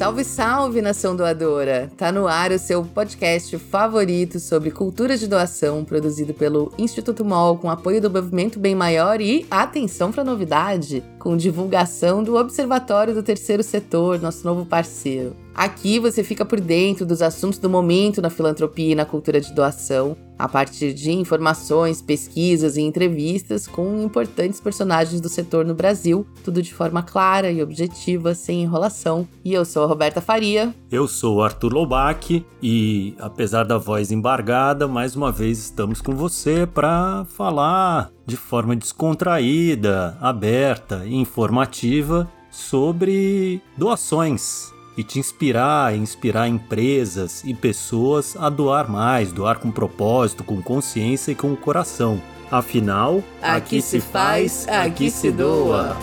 [0.00, 1.92] Salve, salve, nação doadora!
[1.94, 7.58] Tá no ar o seu podcast favorito sobre cultura de doação, produzido pelo Instituto MOL
[7.58, 13.22] com apoio do Movimento Bem Maior e, atenção para novidade, com divulgação do Observatório do
[13.22, 15.36] Terceiro Setor, nosso novo parceiro.
[15.60, 19.52] Aqui você fica por dentro dos assuntos do momento na filantropia e na cultura de
[19.52, 26.26] doação, a partir de informações, pesquisas e entrevistas com importantes personagens do setor no Brasil,
[26.42, 29.28] tudo de forma clara e objetiva, sem enrolação.
[29.44, 30.74] E eu sou a Roberta Faria.
[30.90, 36.66] Eu sou Arthur Loubach e, apesar da voz embargada, mais uma vez estamos com você
[36.66, 47.42] para falar de forma descontraída, aberta e informativa sobre doações e te inspirar, inspirar empresas
[47.42, 52.20] e pessoas a doar mais, doar com propósito, com consciência e com o coração.
[52.50, 55.96] Afinal, aqui, aqui se faz, aqui se doa.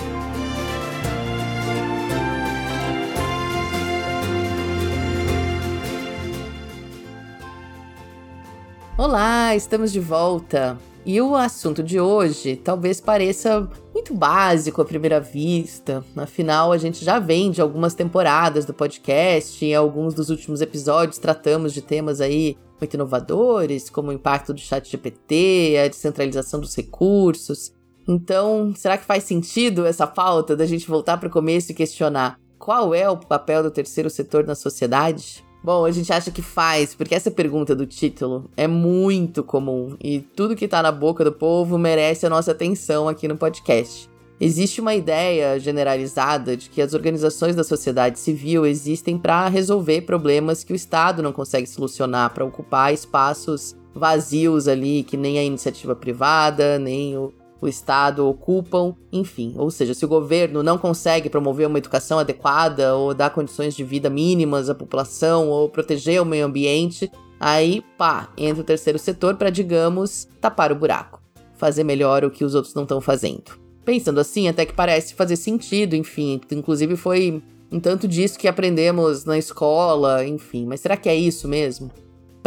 [8.97, 10.75] Olá, estamos de volta.
[11.07, 17.05] E o assunto de hoje talvez pareça muito básico à primeira vista, afinal, a gente
[17.05, 22.19] já vem de algumas temporadas do podcast, em alguns dos últimos episódios tratamos de temas
[22.19, 27.71] aí muito inovadores, como o impacto do chat GPT, a descentralização dos recursos.
[28.05, 32.37] Então, será que faz sentido essa falta da gente voltar para o começo e questionar
[32.59, 35.46] qual é o papel do terceiro setor na sociedade?
[35.67, 40.21] Bom, a gente acha que faz, porque essa pergunta do título é muito comum e
[40.21, 44.09] tudo que tá na boca do povo merece a nossa atenção aqui no podcast.
[44.39, 50.63] Existe uma ideia generalizada de que as organizações da sociedade civil existem para resolver problemas
[50.63, 55.93] que o Estado não consegue solucionar, para ocupar espaços vazios ali que nem a iniciativa
[55.93, 59.53] privada, nem o o Estado ocupam, enfim.
[59.57, 63.83] Ou seja, se o governo não consegue promover uma educação adequada ou dar condições de
[63.83, 69.35] vida mínimas à população ou proteger o meio ambiente, aí, pá, entra o terceiro setor
[69.35, 71.21] para, digamos, tapar o buraco,
[71.55, 73.57] fazer melhor o que os outros não estão fazendo.
[73.83, 77.41] Pensando assim, até que parece fazer sentido, enfim, inclusive foi
[77.71, 81.91] um tanto disso que aprendemos na escola, enfim, mas será que é isso mesmo?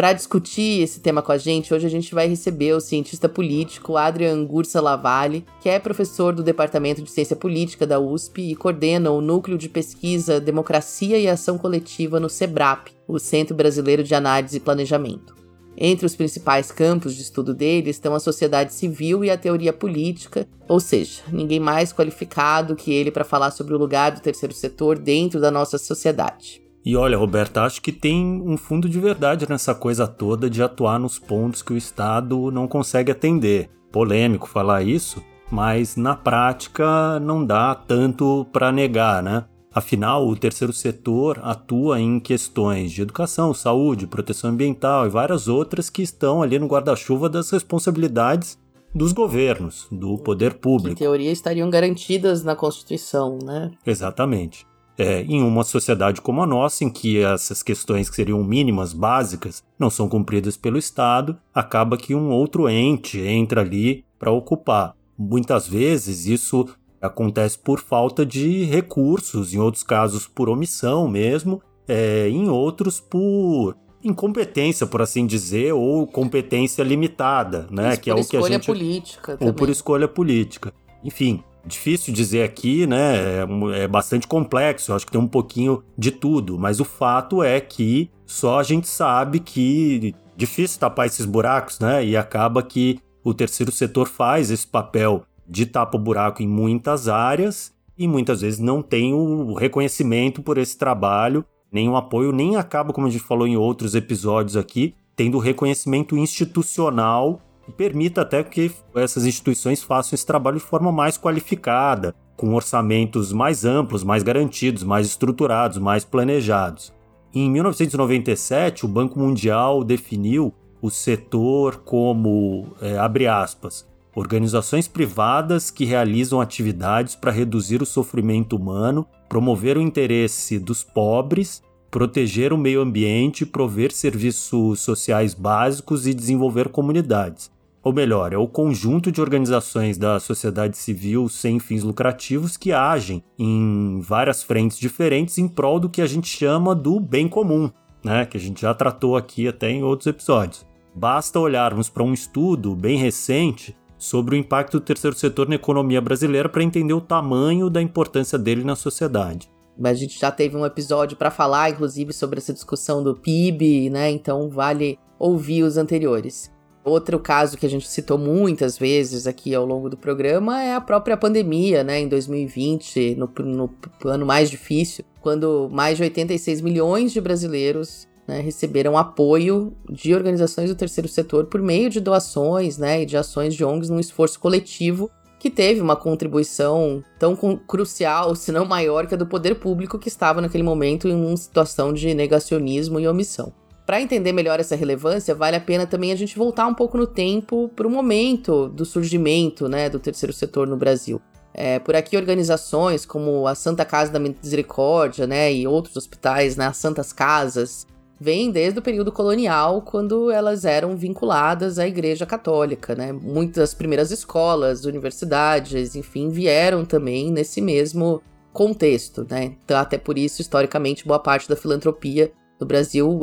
[0.01, 3.99] Para discutir esse tema com a gente, hoje a gente vai receber o cientista político
[3.99, 9.11] Adrian Gursa Lavalle, que é professor do Departamento de Ciência Política da USP e coordena
[9.11, 14.57] o Núcleo de Pesquisa Democracia e Ação Coletiva no SEBRAP, o Centro Brasileiro de Análise
[14.57, 15.37] e Planejamento.
[15.77, 20.49] Entre os principais campos de estudo dele estão a sociedade civil e a teoria política,
[20.67, 24.99] ou seja, ninguém mais qualificado que ele para falar sobre o lugar do terceiro setor
[24.99, 26.70] dentro da nossa sociedade.
[26.85, 30.99] E olha, Roberta, acho que tem um fundo de verdade nessa coisa toda de atuar
[30.99, 33.69] nos pontos que o Estado não consegue atender.
[33.93, 39.45] Polêmico falar isso, mas na prática não dá tanto para negar, né?
[39.73, 45.89] Afinal, o terceiro setor atua em questões de educação, saúde, proteção ambiental e várias outras
[45.89, 48.59] que estão ali no guarda-chuva das responsabilidades
[48.93, 50.97] dos governos, do poder público.
[50.97, 53.71] Que, em teoria, estariam garantidas na Constituição, né?
[53.87, 54.70] Exatamente
[55.01, 59.63] é, em uma sociedade como a nossa, em que essas questões que seriam mínimas, básicas,
[59.79, 64.95] não são cumpridas pelo Estado, acaba que um outro ente entra ali para ocupar.
[65.19, 66.69] Muitas vezes isso
[67.01, 73.75] acontece por falta de recursos, em outros casos por omissão mesmo, é, em outros por
[74.05, 77.93] incompetência, por assim dizer, ou competência limitada, né?
[77.93, 80.75] Isso que é o que a gente política ou por escolha política.
[81.03, 83.17] Enfim, Difícil dizer aqui, né?
[83.17, 87.61] É, é bastante complexo, acho que tem um pouquinho de tudo, mas o fato é
[87.61, 92.05] que só a gente sabe que difícil tapar esses buracos, né?
[92.05, 97.09] E acaba que o terceiro setor faz esse papel de tapa o buraco em muitas
[97.09, 102.57] áreas e muitas vezes não tem o reconhecimento por esse trabalho, nem o apoio, nem
[102.57, 108.71] acaba, como a gente falou em outros episódios aqui, tendo reconhecimento institucional permita até que
[108.95, 114.83] essas instituições façam esse trabalho de forma mais qualificada, com orçamentos mais amplos, mais garantidos,
[114.83, 116.91] mais estruturados, mais planejados.
[117.35, 123.87] Em 1997, o Banco Mundial definiu o setor como, é, abre aspas,
[124.17, 131.63] organizações privadas que realizam atividades para reduzir o sofrimento humano, promover o interesse dos pobres,
[131.91, 137.51] proteger o meio ambiente, prover serviços sociais básicos e desenvolver comunidades
[137.83, 143.23] ou melhor, é o conjunto de organizações da sociedade civil sem fins lucrativos que agem
[143.39, 147.71] em várias frentes diferentes em prol do que a gente chama do bem comum,
[148.05, 148.27] né?
[148.27, 150.67] Que a gente já tratou aqui até em outros episódios.
[150.95, 156.01] Basta olharmos para um estudo bem recente sobre o impacto do terceiro setor na economia
[156.01, 159.51] brasileira para entender o tamanho da importância dele na sociedade.
[159.83, 164.11] A gente já teve um episódio para falar, inclusive, sobre essa discussão do PIB, né?
[164.11, 166.51] Então vale ouvir os anteriores.
[166.83, 170.81] Outro caso que a gente citou muitas vezes aqui ao longo do programa é a
[170.81, 172.01] própria pandemia, né?
[172.01, 173.71] Em 2020, no, no
[174.07, 180.71] ano mais difícil, quando mais de 86 milhões de brasileiros né, receberam apoio de organizações
[180.71, 184.39] do terceiro setor por meio de doações né, e de ações de ONGs num esforço
[184.39, 189.99] coletivo que teve uma contribuição tão crucial, se não maior, que a do poder público
[189.99, 193.53] que estava naquele momento em uma situação de negacionismo e omissão.
[193.91, 197.09] Para entender melhor essa relevância, vale a pena também a gente voltar um pouco no
[197.09, 201.21] tempo para o momento do surgimento né, do terceiro setor no Brasil.
[201.53, 206.69] É, por aqui, organizações como a Santa Casa da Misericórdia né, e outros hospitais, né,
[206.69, 207.85] as Santas Casas,
[208.21, 212.95] vêm desde o período colonial, quando elas eram vinculadas à Igreja Católica.
[212.95, 213.11] Né?
[213.11, 218.23] Muitas primeiras escolas, universidades, enfim, vieram também nesse mesmo
[218.53, 219.27] contexto.
[219.29, 219.57] Né?
[219.65, 223.21] Então, até por isso, historicamente, boa parte da filantropia do Brasil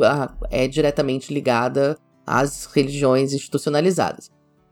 [0.50, 1.96] é diretamente ligada
[2.26, 4.30] às religiões institucionalizadas.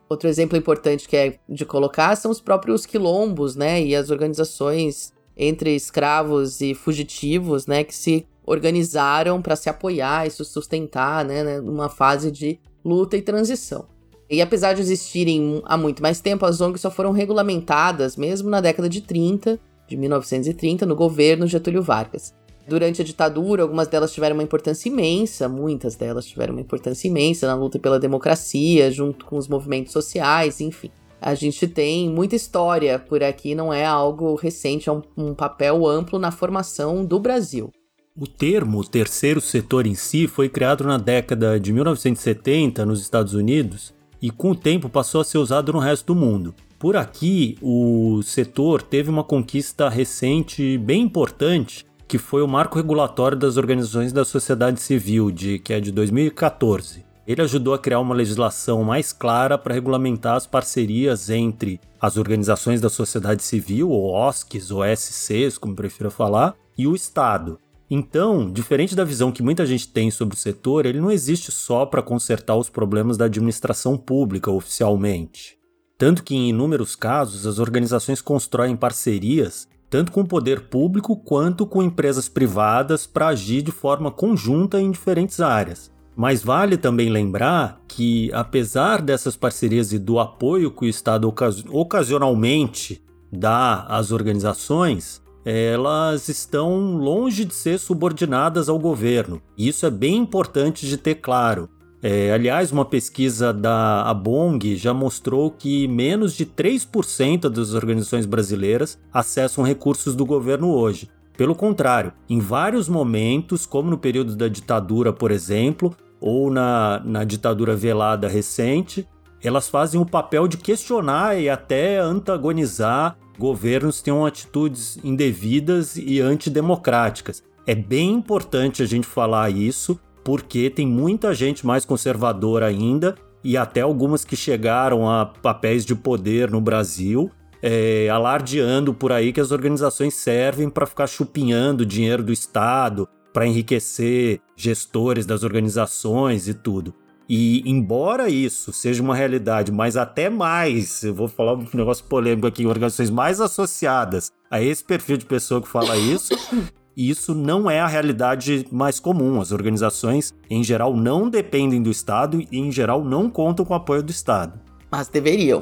[0.08, 5.12] Outro exemplo importante que é de colocar são os próprios quilombos, né, e as organizações
[5.36, 11.42] entre escravos e fugitivos, né, que se organizaram para se apoiar e se sustentar, né,
[11.42, 13.86] né, numa fase de luta e transição.
[14.28, 18.60] E apesar de existirem há muito mais tempo, as ONGs só foram regulamentadas mesmo na
[18.60, 22.34] década de 30, de 1930, no governo Getúlio Vargas.
[22.68, 27.46] Durante a ditadura, algumas delas tiveram uma importância imensa, muitas delas tiveram uma importância imensa
[27.46, 30.90] na luta pela democracia, junto com os movimentos sociais, enfim.
[31.20, 35.86] A gente tem muita história por aqui, não é algo recente, é um, um papel
[35.86, 37.70] amplo na formação do Brasil.
[38.18, 43.94] O termo terceiro setor em si foi criado na década de 1970 nos Estados Unidos
[44.20, 46.54] e com o tempo passou a ser usado no resto do mundo.
[46.78, 53.36] Por aqui, o setor teve uma conquista recente bem importante que foi o marco regulatório
[53.36, 57.04] das organizações da sociedade civil, de, que é de 2014.
[57.26, 62.80] Ele ajudou a criar uma legislação mais clara para regulamentar as parcerias entre as organizações
[62.80, 67.58] da sociedade civil, ou OSCs, ou SCs, como prefiro falar, e o Estado.
[67.90, 71.84] Então, diferente da visão que muita gente tem sobre o setor, ele não existe só
[71.84, 75.56] para consertar os problemas da administração pública oficialmente.
[75.98, 81.66] Tanto que, em inúmeros casos, as organizações constroem parcerias tanto com o poder público quanto
[81.66, 85.90] com empresas privadas para agir de forma conjunta em diferentes áreas.
[86.16, 91.32] Mas vale também lembrar que, apesar dessas parcerias e do apoio que o Estado
[91.70, 99.40] ocasionalmente dá às organizações, elas estão longe de ser subordinadas ao governo.
[99.56, 101.68] Isso é bem importante de ter claro.
[102.08, 108.96] É, aliás, uma pesquisa da Abong já mostrou que menos de 3% das organizações brasileiras
[109.12, 111.10] acessam recursos do governo hoje.
[111.36, 117.24] Pelo contrário, em vários momentos, como no período da ditadura, por exemplo, ou na, na
[117.24, 119.04] ditadura velada recente,
[119.42, 126.20] elas fazem o papel de questionar e até antagonizar governos que tenham atitudes indevidas e
[126.20, 127.42] antidemocráticas.
[127.66, 133.14] É bem importante a gente falar isso, porque tem muita gente mais conservadora ainda
[133.44, 137.30] e até algumas que chegaram a papéis de poder no Brasil,
[137.62, 143.46] é, alardeando por aí que as organizações servem para ficar chupinhando dinheiro do Estado, para
[143.46, 146.92] enriquecer gestores das organizações e tudo.
[147.28, 152.48] E embora isso seja uma realidade, mas até mais, eu vou falar um negócio polêmico
[152.48, 156.34] aqui, organizações mais associadas a esse perfil de pessoa que fala isso,
[156.96, 159.40] e isso não é a realidade mais comum.
[159.40, 163.76] As organizações, em geral, não dependem do Estado e, em geral, não contam com o
[163.76, 164.58] apoio do Estado.
[164.90, 165.60] Mas deveriam.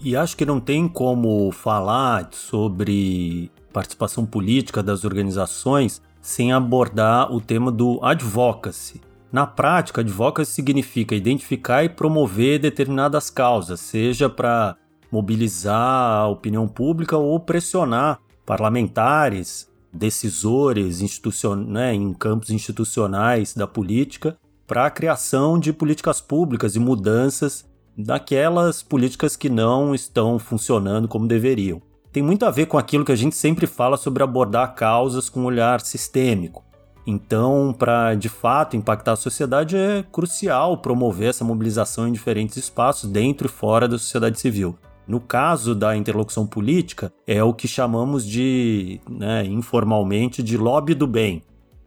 [0.00, 7.40] E acho que não tem como falar sobre participação política das organizações sem abordar o
[7.40, 9.00] tema do advocacy.
[9.30, 14.76] Na prática, advocacy significa identificar e promover determinadas causas, seja para
[15.10, 21.56] mobilizar a opinião pública ou pressionar parlamentares, decisores institucion...
[21.56, 27.64] né, em campos institucionais da política para a criação de políticas públicas e mudanças
[27.96, 31.82] daquelas políticas que não estão funcionando como deveriam.
[32.10, 35.40] Tem muito a ver com aquilo que a gente sempre fala sobre abordar causas com
[35.40, 36.64] um olhar sistêmico.
[37.06, 43.10] Então, para de fato impactar a sociedade, é crucial promover essa mobilização em diferentes espaços,
[43.10, 44.76] dentro e fora da sociedade civil.
[45.06, 51.06] No caso da interlocução política, é o que chamamos de, né, informalmente, de lobby do
[51.06, 51.42] bem.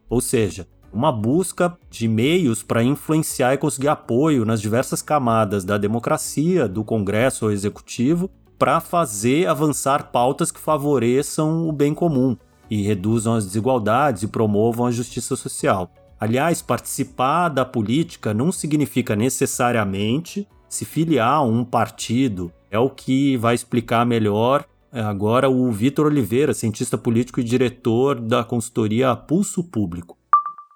[0.10, 5.78] Ou seja, uma busca de meios para influenciar e conseguir apoio nas diversas camadas da
[5.78, 12.38] democracia, do Congresso ou Executivo, para fazer avançar pautas que favoreçam o bem comum.
[12.70, 15.92] e reduzam as desigualdades e promovam a justiça social.
[16.20, 22.52] Aliás, participar da política não significa necessariamente se filiar a um partido.
[22.70, 28.20] É o que vai explicar melhor é, agora o Vitor Oliveira, cientista político e diretor
[28.20, 30.18] da consultoria Pulso Público.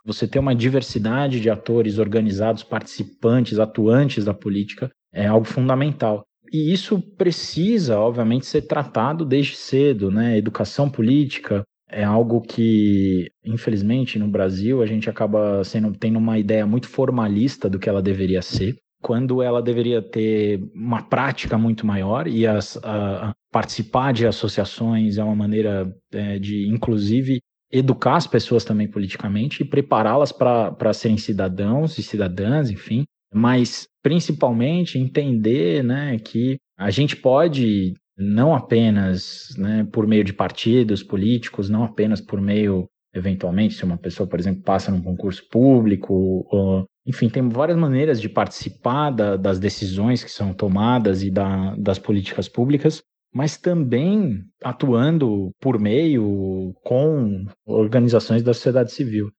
[0.06, 6.24] Você ter uma diversidade de atores organizados, participantes, atuantes da política é algo fundamental.
[6.52, 10.38] E isso precisa, obviamente, ser tratado desde cedo, né?
[10.38, 16.66] Educação política é algo que, infelizmente, no Brasil a gente acaba sendo tendo uma ideia
[16.66, 22.28] muito formalista do que ela deveria ser, quando ela deveria ter uma prática muito maior
[22.28, 27.40] e as, a, participar de associações é uma maneira é, de, inclusive,
[27.72, 33.04] educar as pessoas também politicamente e prepará-las para serem cidadãos e cidadãs, enfim,
[33.34, 41.04] mas principalmente entender né, que a gente pode, não apenas né, por meio de partidos
[41.04, 46.46] políticos, não apenas por meio, eventualmente, se uma pessoa, por exemplo, passa num concurso público,
[46.50, 51.76] ou, enfim, tem várias maneiras de participar da, das decisões que são tomadas e da,
[51.76, 53.02] das políticas públicas,
[53.34, 59.30] mas também atuando por meio com organizações da sociedade civil.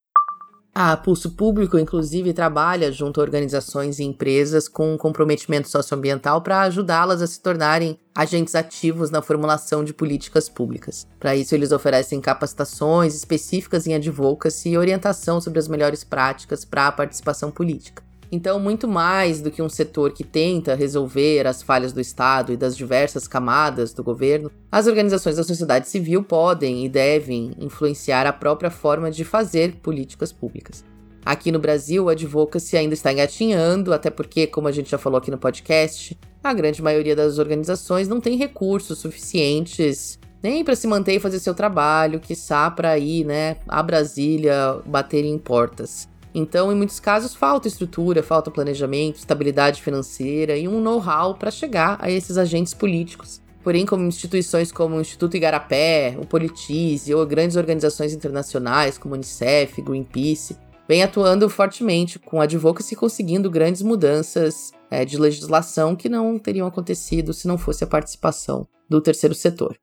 [0.73, 7.21] A Pulso Público, inclusive, trabalha junto a organizações e empresas com comprometimento socioambiental para ajudá-las
[7.21, 11.09] a se tornarem agentes ativos na formulação de políticas públicas.
[11.19, 16.87] Para isso, eles oferecem capacitações específicas em advocacy e orientação sobre as melhores práticas para
[16.87, 18.10] a participação política.
[18.32, 22.56] Então, muito mais do que um setor que tenta resolver as falhas do Estado e
[22.56, 28.32] das diversas camadas do governo, as organizações da sociedade civil podem e devem influenciar a
[28.32, 30.84] própria forma de fazer políticas públicas.
[31.25, 35.18] Aqui no Brasil, o advocacy ainda está engatinhando, até porque, como a gente já falou
[35.18, 40.87] aqui no podcast, a grande maioria das organizações não tem recursos suficientes nem para se
[40.87, 46.08] manter e fazer seu trabalho, quiçá para ir, né, a Brasília bater em portas.
[46.34, 51.99] Então, em muitos casos, falta estrutura, falta planejamento, estabilidade financeira e um know-how para chegar
[52.00, 53.42] a esses agentes políticos.
[53.62, 59.82] Porém, como instituições como o Instituto Igarapé, o Politize ou grandes organizações internacionais como Unicef,
[59.82, 60.56] Greenpeace,
[60.88, 67.32] vem atuando fortemente com advocacy conseguindo grandes mudanças é, de legislação que não teriam acontecido
[67.32, 69.76] se não fosse a participação do terceiro setor.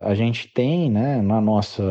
[0.00, 1.82] A gente tem né, na nossa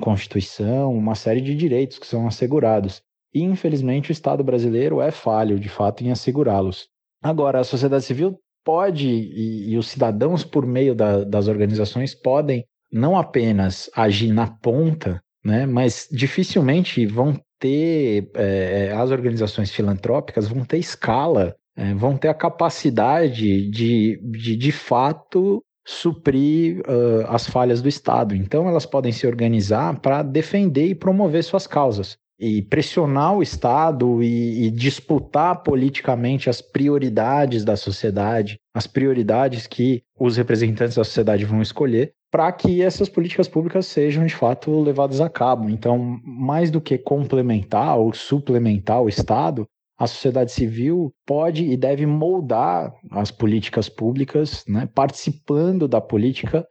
[0.00, 3.00] Constituição uma série de direitos que são assegurados.
[3.32, 6.88] E, infelizmente, o Estado brasileiro é falho, de fato, em assegurá-los.
[7.22, 12.64] Agora, a sociedade civil pode, e, e os cidadãos, por meio da, das organizações, podem
[12.92, 20.64] não apenas agir na ponta, né, mas dificilmente vão ter, é, as organizações filantrópicas vão
[20.64, 27.80] ter escala, é, vão ter a capacidade de, de, de fato, suprir uh, as falhas
[27.80, 28.34] do Estado.
[28.34, 34.22] Então, elas podem se organizar para defender e promover suas causas e pressionar o Estado
[34.22, 41.44] e, e, disputar politicamente as prioridades da sociedade, as prioridades que os representantes da sociedade
[41.44, 45.68] vão escolher, para que essas políticas públicas sejam de fato levadas a cabo.
[45.68, 49.66] Então, mais do que complementar ou suplementar o Estado,
[49.98, 56.66] a sociedade civil pode e deve moldar as políticas públicas, né, participando da política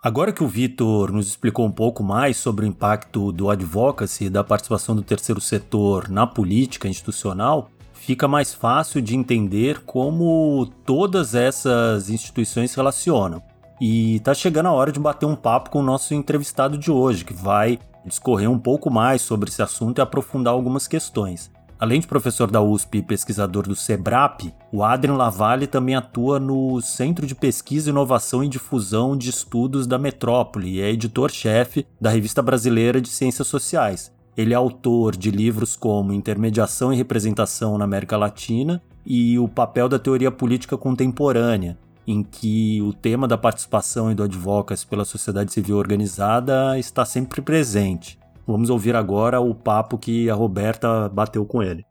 [0.00, 4.30] Agora que o Vitor nos explicou um pouco mais sobre o impacto do advocacy e
[4.30, 11.34] da participação do terceiro setor na política institucional, fica mais fácil de entender como todas
[11.34, 13.42] essas instituições se relacionam.
[13.80, 17.24] E está chegando a hora de bater um papo com o nosso entrevistado de hoje,
[17.24, 21.50] que vai discorrer um pouco mais sobre esse assunto e aprofundar algumas questões.
[21.80, 26.80] Além de professor da USP e pesquisador do SEBRAP, o Adrian Lavalle também atua no
[26.80, 32.42] Centro de Pesquisa, Inovação e Difusão de Estudos da Metrópole e é editor-chefe da Revista
[32.42, 34.12] Brasileira de Ciências Sociais.
[34.36, 39.88] Ele é autor de livros como Intermediação e Representação na América Latina e O Papel
[39.88, 45.52] da Teoria Política Contemporânea, em que o tema da participação e do advocacy pela sociedade
[45.52, 48.17] civil organizada está sempre presente.
[48.48, 51.84] Vamos ouvir agora o papo que a Roberta bateu com ele.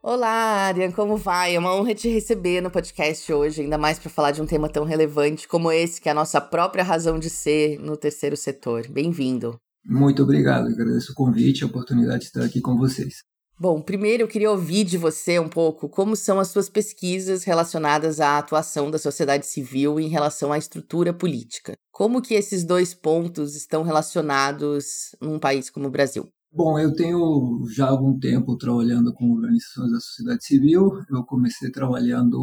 [0.00, 1.56] Olá, Arian, como vai?
[1.56, 4.68] É uma honra te receber no podcast hoje, ainda mais para falar de um tema
[4.68, 8.86] tão relevante como esse, que é a nossa própria razão de ser no terceiro setor.
[8.88, 9.56] Bem-vindo.
[9.84, 13.16] Muito obrigado, agradeço o convite e a oportunidade de estar aqui com vocês.
[13.58, 18.20] Bom, primeiro eu queria ouvir de você um pouco como são as suas pesquisas relacionadas
[18.20, 21.72] à atuação da sociedade civil em relação à estrutura política.
[21.90, 26.28] Como que esses dois pontos estão relacionados num país como o Brasil?
[26.52, 30.90] Bom, eu tenho já algum tempo trabalhando com organizações da sociedade civil.
[31.10, 32.38] Eu comecei trabalhando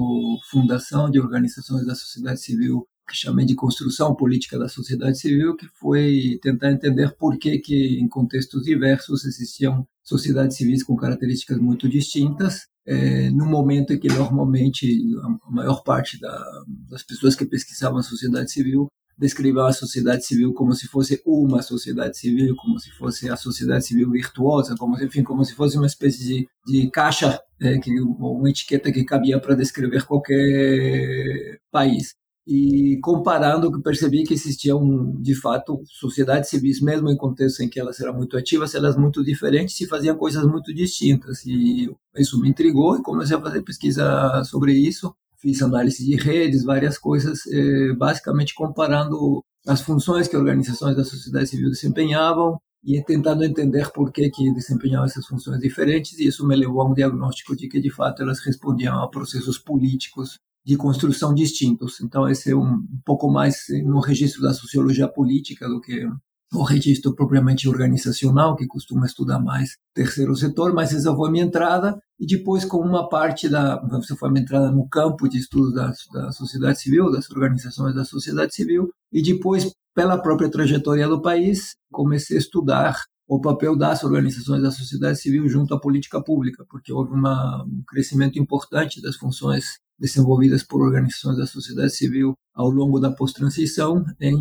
[0.49, 5.67] fundação de organizações da sociedade civil que chamei de construção política da sociedade civil, que
[5.79, 11.87] foi tentar entender por que, que em contextos diversos existiam sociedades civis com características muito
[11.89, 15.01] distintas, é, no momento em que normalmente
[15.45, 16.43] a maior parte da,
[16.89, 21.61] das pessoas que pesquisavam a sociedade civil descreviam a sociedade civil como se fosse uma
[21.61, 25.85] sociedade civil, como se fosse a sociedade civil virtuosa, como enfim, como se fosse uma
[25.85, 32.15] espécie de, de caixa, é, que, uma etiqueta que cabia para descrever qualquer país.
[32.45, 37.99] E comparando, percebi que existiam, de fato, sociedades civis, mesmo em contextos em que elas
[38.01, 41.45] eram muito ativas, elas muito diferentes e faziam coisas muito distintas.
[41.45, 46.63] E isso me intrigou e comecei a fazer pesquisa sobre isso fiz análise de redes,
[46.63, 53.43] várias coisas, eh, basicamente comparando as funções que organizações da sociedade civil desempenhavam e tentando
[53.43, 57.55] entender por que que desempenhavam essas funções diferentes e isso me levou a um diagnóstico
[57.55, 61.99] de que de fato elas respondiam a processos políticos de construção distintos.
[62.01, 66.07] Então esse é um pouco mais no registro da sociologia política do que
[66.53, 71.97] o registro propriamente organizacional, que costuma estudar mais terceiro setor, mas essa foi minha entrada,
[72.19, 75.91] e depois com uma parte da, essa foi minha entrada no campo de estudo da,
[76.13, 81.75] da sociedade civil, das organizações da sociedade civil, e depois, pela própria trajetória do país,
[81.91, 86.93] comecei a estudar o papel das organizações da sociedade civil junto à política pública, porque
[86.93, 92.99] houve uma, um crescimento importante das funções desenvolvidas por organizações da sociedade civil ao longo
[92.99, 94.35] da pós-transição em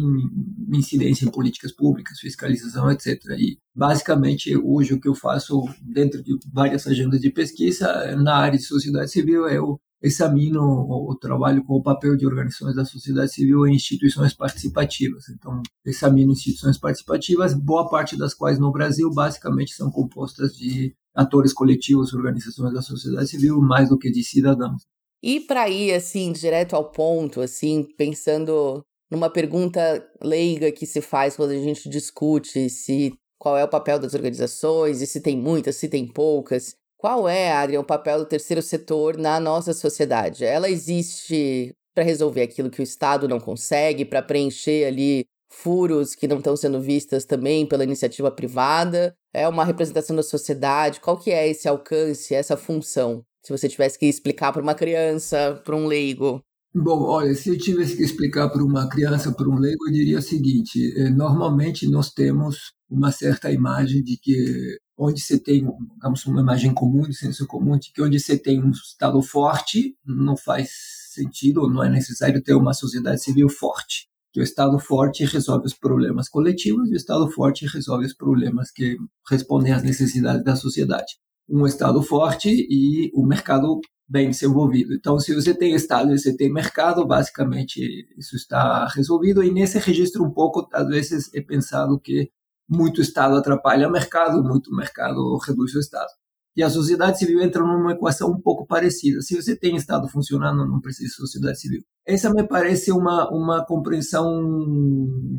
[0.73, 3.19] incidência em políticas públicas, fiscalização, etc.
[3.39, 8.59] E, basicamente, hoje o que eu faço dentro de várias agendas de pesquisa na área
[8.59, 13.33] de sociedade civil é o examino o trabalho com o papel de organizações da sociedade
[13.33, 15.29] civil em instituições participativas.
[15.29, 21.53] Então, examino instituições participativas, boa parte das quais no Brasil basicamente são compostas de atores
[21.53, 24.83] coletivos, organizações da sociedade civil, mais do que de cidadãos.
[25.23, 31.37] E para ir assim direto ao ponto, assim, pensando numa pergunta leiga que se faz
[31.37, 35.77] quando a gente discute se qual é o papel das organizações e se tem muitas,
[35.77, 36.75] se tem poucas.
[36.97, 40.45] Qual é, Adrian, o papel do terceiro setor na nossa sociedade?
[40.45, 46.27] Ela existe para resolver aquilo que o Estado não consegue, para preencher ali furos que
[46.29, 49.15] não estão sendo vistas também pela iniciativa privada?
[49.33, 51.01] É uma representação da sociedade?
[51.01, 53.25] Qual que é esse alcance, essa função?
[53.43, 56.41] Se você tivesse que explicar para uma criança, para um leigo.
[56.75, 60.19] Bom, olha, se eu tivesse que explicar para uma criança, para um leigo, eu diria
[60.19, 66.25] o seguinte: eh, normalmente nós temos uma certa imagem de que onde você tem, digamos,
[66.27, 70.37] uma imagem comum, de senso comum, de que onde você tem um Estado forte, não
[70.37, 70.71] faz
[71.13, 74.09] sentido, não é necessário ter uma sociedade civil forte.
[74.33, 78.71] Que o Estado forte resolve os problemas coletivos e o Estado forte resolve os problemas
[78.71, 78.97] que
[79.29, 81.15] respondem às necessidades da sociedade
[81.49, 84.95] um Estado forte e o um mercado bem desenvolvido.
[84.95, 89.43] Então, se você tem Estado e você tem mercado, basicamente isso está resolvido.
[89.43, 92.31] E nesse registro, um pouco, às vezes, é pensado que
[92.69, 96.11] muito Estado atrapalha o mercado, muito mercado reduz o Estado.
[96.55, 99.23] E a sociedade civil entra numa equação um pouco parecida.
[99.23, 101.83] Se você tem Estado funcionando, não precisa de sociedade civil.
[102.07, 104.29] Essa me parece uma, uma compreensão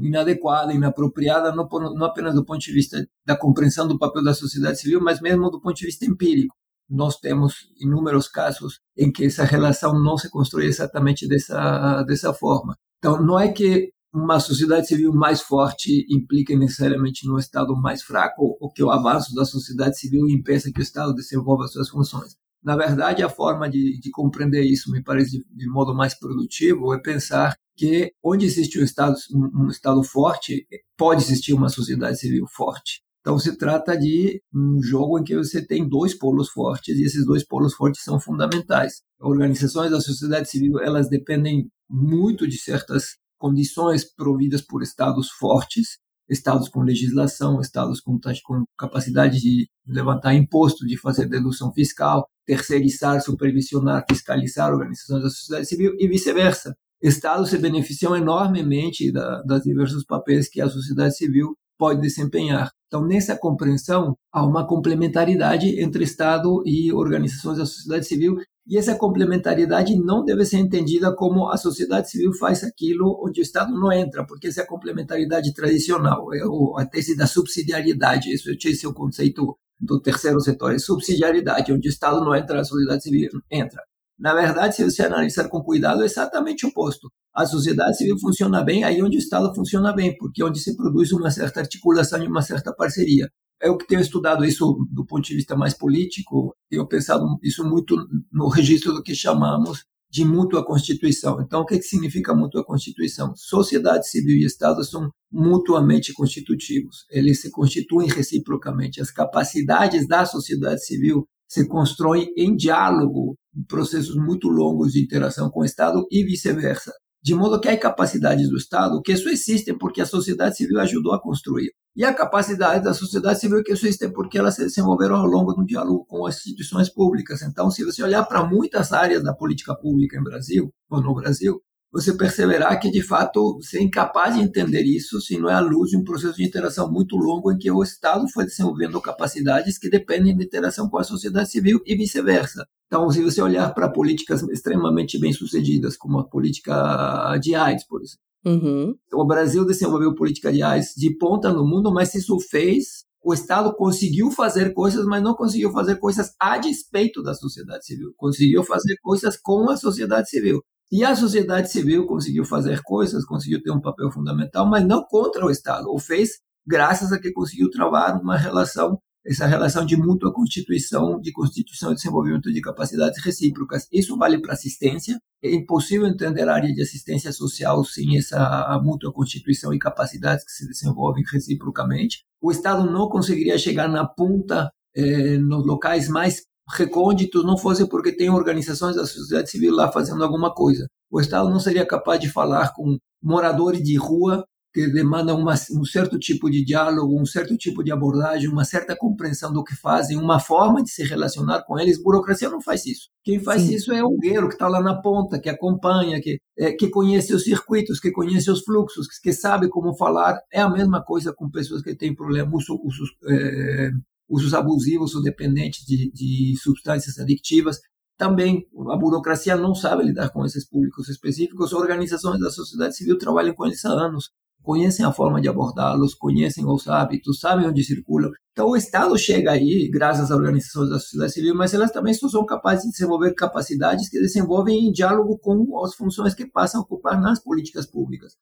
[0.01, 4.79] inadequada, inapropriada, não, não apenas do ponto de vista da compreensão do papel da sociedade
[4.79, 6.55] civil, mas mesmo do ponto de vista empírico.
[6.89, 12.75] Nós temos inúmeros casos em que essa relação não se constrói exatamente dessa, dessa forma.
[12.97, 18.55] Então, não é que uma sociedade civil mais forte implica necessariamente no Estado mais fraco
[18.59, 22.35] ou que o avanço da sociedade civil impeça que o Estado desenvolva suas funções.
[22.63, 26.93] Na verdade, a forma de, de compreender isso, me parece de, de, modo mais produtivo,
[26.93, 32.19] é pensar que onde existe um Estado, um, um Estado forte, pode existir uma sociedade
[32.19, 33.01] civil forte.
[33.19, 37.25] Então, se trata de um jogo em que você tem dois polos fortes e esses
[37.25, 39.01] dois polos fortes são fundamentais.
[39.19, 45.97] Organizações da sociedade civil, elas dependem muito de certas condições providas por estados fortes,
[46.29, 53.21] estados com legislação, estados com, com capacidade de levantar imposto, de fazer dedução fiscal, terceirizar,
[53.21, 56.73] supervisionar, fiscalizar organizações da sociedade civil e vice-versa.
[57.01, 62.71] Estados se beneficiam enormemente da, das diversos papéis que a sociedade civil pode desempenhar.
[62.87, 68.95] Então, nessa compreensão, há uma complementaridade entre Estado e organizações da sociedade civil e essa
[68.95, 73.91] complementaridade não deve ser entendida como a sociedade civil faz aquilo onde o Estado não
[73.91, 76.39] entra, porque essa é a complementaridade tradicional, é
[76.81, 81.91] a tese da subsidiariedade, esse é o conceito do terceiro setor, é subsidiariedade, onde o
[81.91, 83.81] Estado não entra, a sociedade civil entra.
[84.17, 87.11] Na verdade, se você analisar com cuidado, é exatamente o oposto.
[87.35, 90.77] A sociedade civil funciona bem aí onde o Estado funciona bem, porque é onde se
[90.77, 93.29] produz uma certa articulação e uma certa parceria
[93.63, 97.95] eu que tenho estudado isso do ponto de vista mais político, tenho pensado isso muito
[98.31, 101.41] no registro do que chamamos de mútua constituição.
[101.41, 103.33] Então, o que, que significa mútua constituição?
[103.35, 107.05] Sociedade civil e Estado são mutuamente constitutivos.
[107.09, 109.01] Eles se constituem reciprocamente.
[109.01, 115.49] As capacidades da sociedade civil se constroem em diálogo, em processos muito longos de interação
[115.49, 116.91] com o Estado e vice-versa.
[117.23, 121.13] De modo que há capacidades do Estado que só existem porque a sociedade civil ajudou
[121.13, 121.71] a construir.
[121.95, 125.65] E a capacidade da sociedade civil que existem porque elas se desenvolveram ao longo do
[125.65, 127.41] diálogo com as instituições públicas.
[127.41, 131.61] Então, se você olhar para muitas áreas da política pública em Brasil, ou no Brasil,
[131.93, 135.59] você perceberá que, de fato, você é incapaz de entender isso se não é à
[135.59, 139.77] luz de um processo de interação muito longo em que o Estado foi desenvolvendo capacidades
[139.77, 142.65] que dependem de interação com a sociedade civil e vice-versa.
[142.87, 148.23] Então, se você olhar para políticas extremamente bem-sucedidas, como a política de AIDS, por exemplo,
[148.43, 148.95] uhum.
[149.13, 153.73] o Brasil desenvolveu política de AIDS de ponta no mundo, mas isso fez o Estado
[153.73, 158.13] conseguiu fazer coisas, mas não conseguiu fazer coisas a despeito da sociedade civil.
[158.17, 160.61] Conseguiu fazer coisas com a sociedade civil.
[160.93, 165.43] E a sociedade civil conseguiu fazer coisas, conseguiu ter um papel fundamental, mas não contra
[165.43, 165.91] o Estado.
[165.91, 166.33] O fez
[166.67, 171.95] graças a que conseguiu travar uma relação, essa relação de mútua constituição, de constituição e
[171.95, 173.87] desenvolvimento de capacidades recíprocas.
[173.91, 175.17] Isso vale para assistência.
[175.43, 180.51] É impossível entender a área de assistência social sem essa mútua constituição e capacidades que
[180.51, 182.23] se desenvolvem reciprocamente.
[182.39, 188.11] O Estado não conseguiria chegar na ponta eh, nos locais mais recônditos não fosse porque
[188.11, 190.87] tem organizações da sociedade civil lá fazendo alguma coisa.
[191.11, 195.85] O Estado não seria capaz de falar com moradores de rua que demandam uma, um
[195.85, 200.17] certo tipo de diálogo, um certo tipo de abordagem, uma certa compreensão do que fazem,
[200.17, 202.01] uma forma de se relacionar com eles.
[202.01, 203.09] Burocracia não faz isso.
[203.23, 203.75] Quem faz Sim.
[203.75, 207.35] isso é o guerreiro que está lá na ponta, que acompanha, que, é, que conhece
[207.35, 210.39] os circuitos, que conhece os fluxos, que, que, sabe como falar.
[210.51, 213.91] É a mesma coisa com pessoas que têm problemas, uso, uso, é,
[214.29, 217.79] usos abusivos ou dependentes de, de substâncias adictivas.
[218.17, 221.73] Também a burocracia não sabe lidar com esses públicos específicos.
[221.73, 224.29] Organizações da sociedade civil trabalham com eles há anos,
[224.61, 228.31] conhecem a forma de abordá-los, conhecem os hábitos, sabem onde circulam.
[228.51, 232.45] Então o Estado chega aí, graças às organizações da sociedade civil, mas elas também são
[232.45, 237.19] capazes de desenvolver capacidades que desenvolvem em diálogo com as funções que passam a ocupar
[237.19, 238.33] nas políticas públicas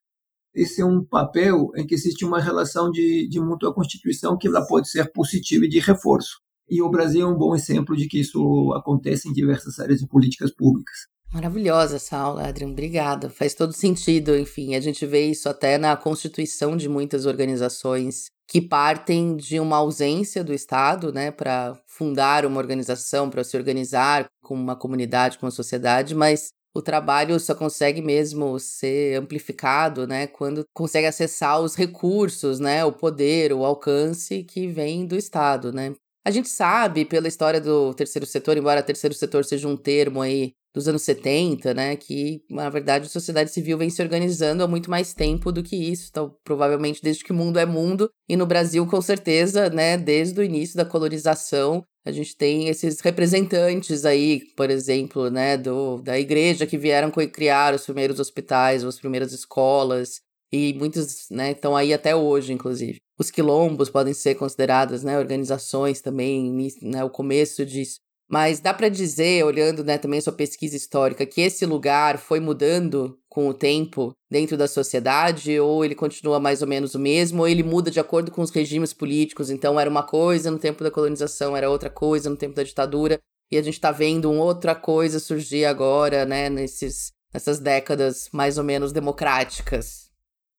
[0.54, 4.66] esse é um papel em que existe uma relação de, de mútua constituição que ela
[4.66, 6.40] pode ser positiva e de reforço.
[6.70, 10.08] E o Brasil é um bom exemplo de que isso acontece em diversas áreas de
[10.08, 11.08] políticas públicas.
[11.34, 12.74] Maravilhosa essa aula, Adriano.
[12.74, 13.30] Obrigada.
[13.30, 14.38] Faz todo sentido.
[14.38, 19.78] Enfim, a gente vê isso até na constituição de muitas organizações que partem de uma
[19.78, 25.46] ausência do Estado, né, para fundar uma organização, para se organizar com uma comunidade, com
[25.46, 31.76] uma sociedade, mas o trabalho só consegue mesmo ser amplificado, né, quando consegue acessar os
[31.76, 35.94] recursos, né, o poder, o alcance que vem do Estado, né.
[36.26, 40.54] A gente sabe pela história do terceiro setor, embora terceiro setor seja um termo aí
[40.74, 44.90] dos anos 70, né, que na verdade a sociedade civil vem se organizando há muito
[44.90, 48.46] mais tempo do que isso, então provavelmente desde que o mundo é mundo e no
[48.46, 54.42] Brasil com certeza, né, desde o início da colonização a gente tem esses representantes aí,
[54.56, 60.22] por exemplo, né, do, da igreja que vieram criar os primeiros hospitais, as primeiras escolas,
[60.52, 62.98] e muitos né, estão aí até hoje, inclusive.
[63.18, 68.00] Os quilombos podem ser consideradas né, organizações também, né, o começo disso.
[68.32, 72.40] Mas dá para dizer, olhando né, também a sua pesquisa histórica, que esse lugar foi
[72.40, 77.42] mudando com o tempo dentro da sociedade, ou ele continua mais ou menos o mesmo,
[77.42, 79.50] ou ele muda de acordo com os regimes políticos.
[79.50, 83.20] Então era uma coisa no tempo da colonização, era outra coisa no tempo da ditadura,
[83.52, 88.58] e a gente está vendo uma outra coisa surgir agora, né, nesses, nessas décadas mais
[88.58, 90.10] ou menos democráticas.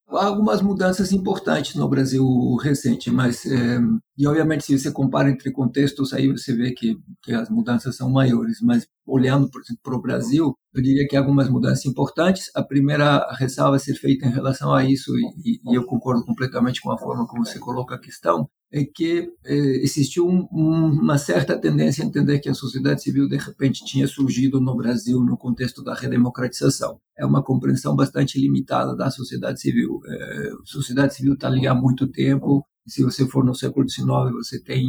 [0.08, 2.22] Há algumas mudanças importantes no Brasil
[2.56, 3.78] recente, mas é,
[4.22, 8.08] e obviamente se você compara entre contextos aí você vê que, que as mudanças são
[8.08, 8.60] maiores.
[8.62, 12.48] Mas olhando por exemplo para o Brasil, eu diria que há algumas mudanças importantes.
[12.54, 15.10] A primeira ressalva a ser feita em relação a isso
[15.44, 19.28] e, e eu concordo completamente com a forma como você coloca a questão é que
[19.44, 24.06] é, existiu um, uma certa tendência a entender que a sociedade civil de repente tinha
[24.06, 26.98] surgido no Brasil no contexto da redemocratização.
[27.18, 30.00] É uma compreensão bastante limitada da sociedade civil.
[30.06, 32.64] É, a sociedade civil está ali há muito tempo.
[32.86, 34.86] Se você for no século XIX, você tem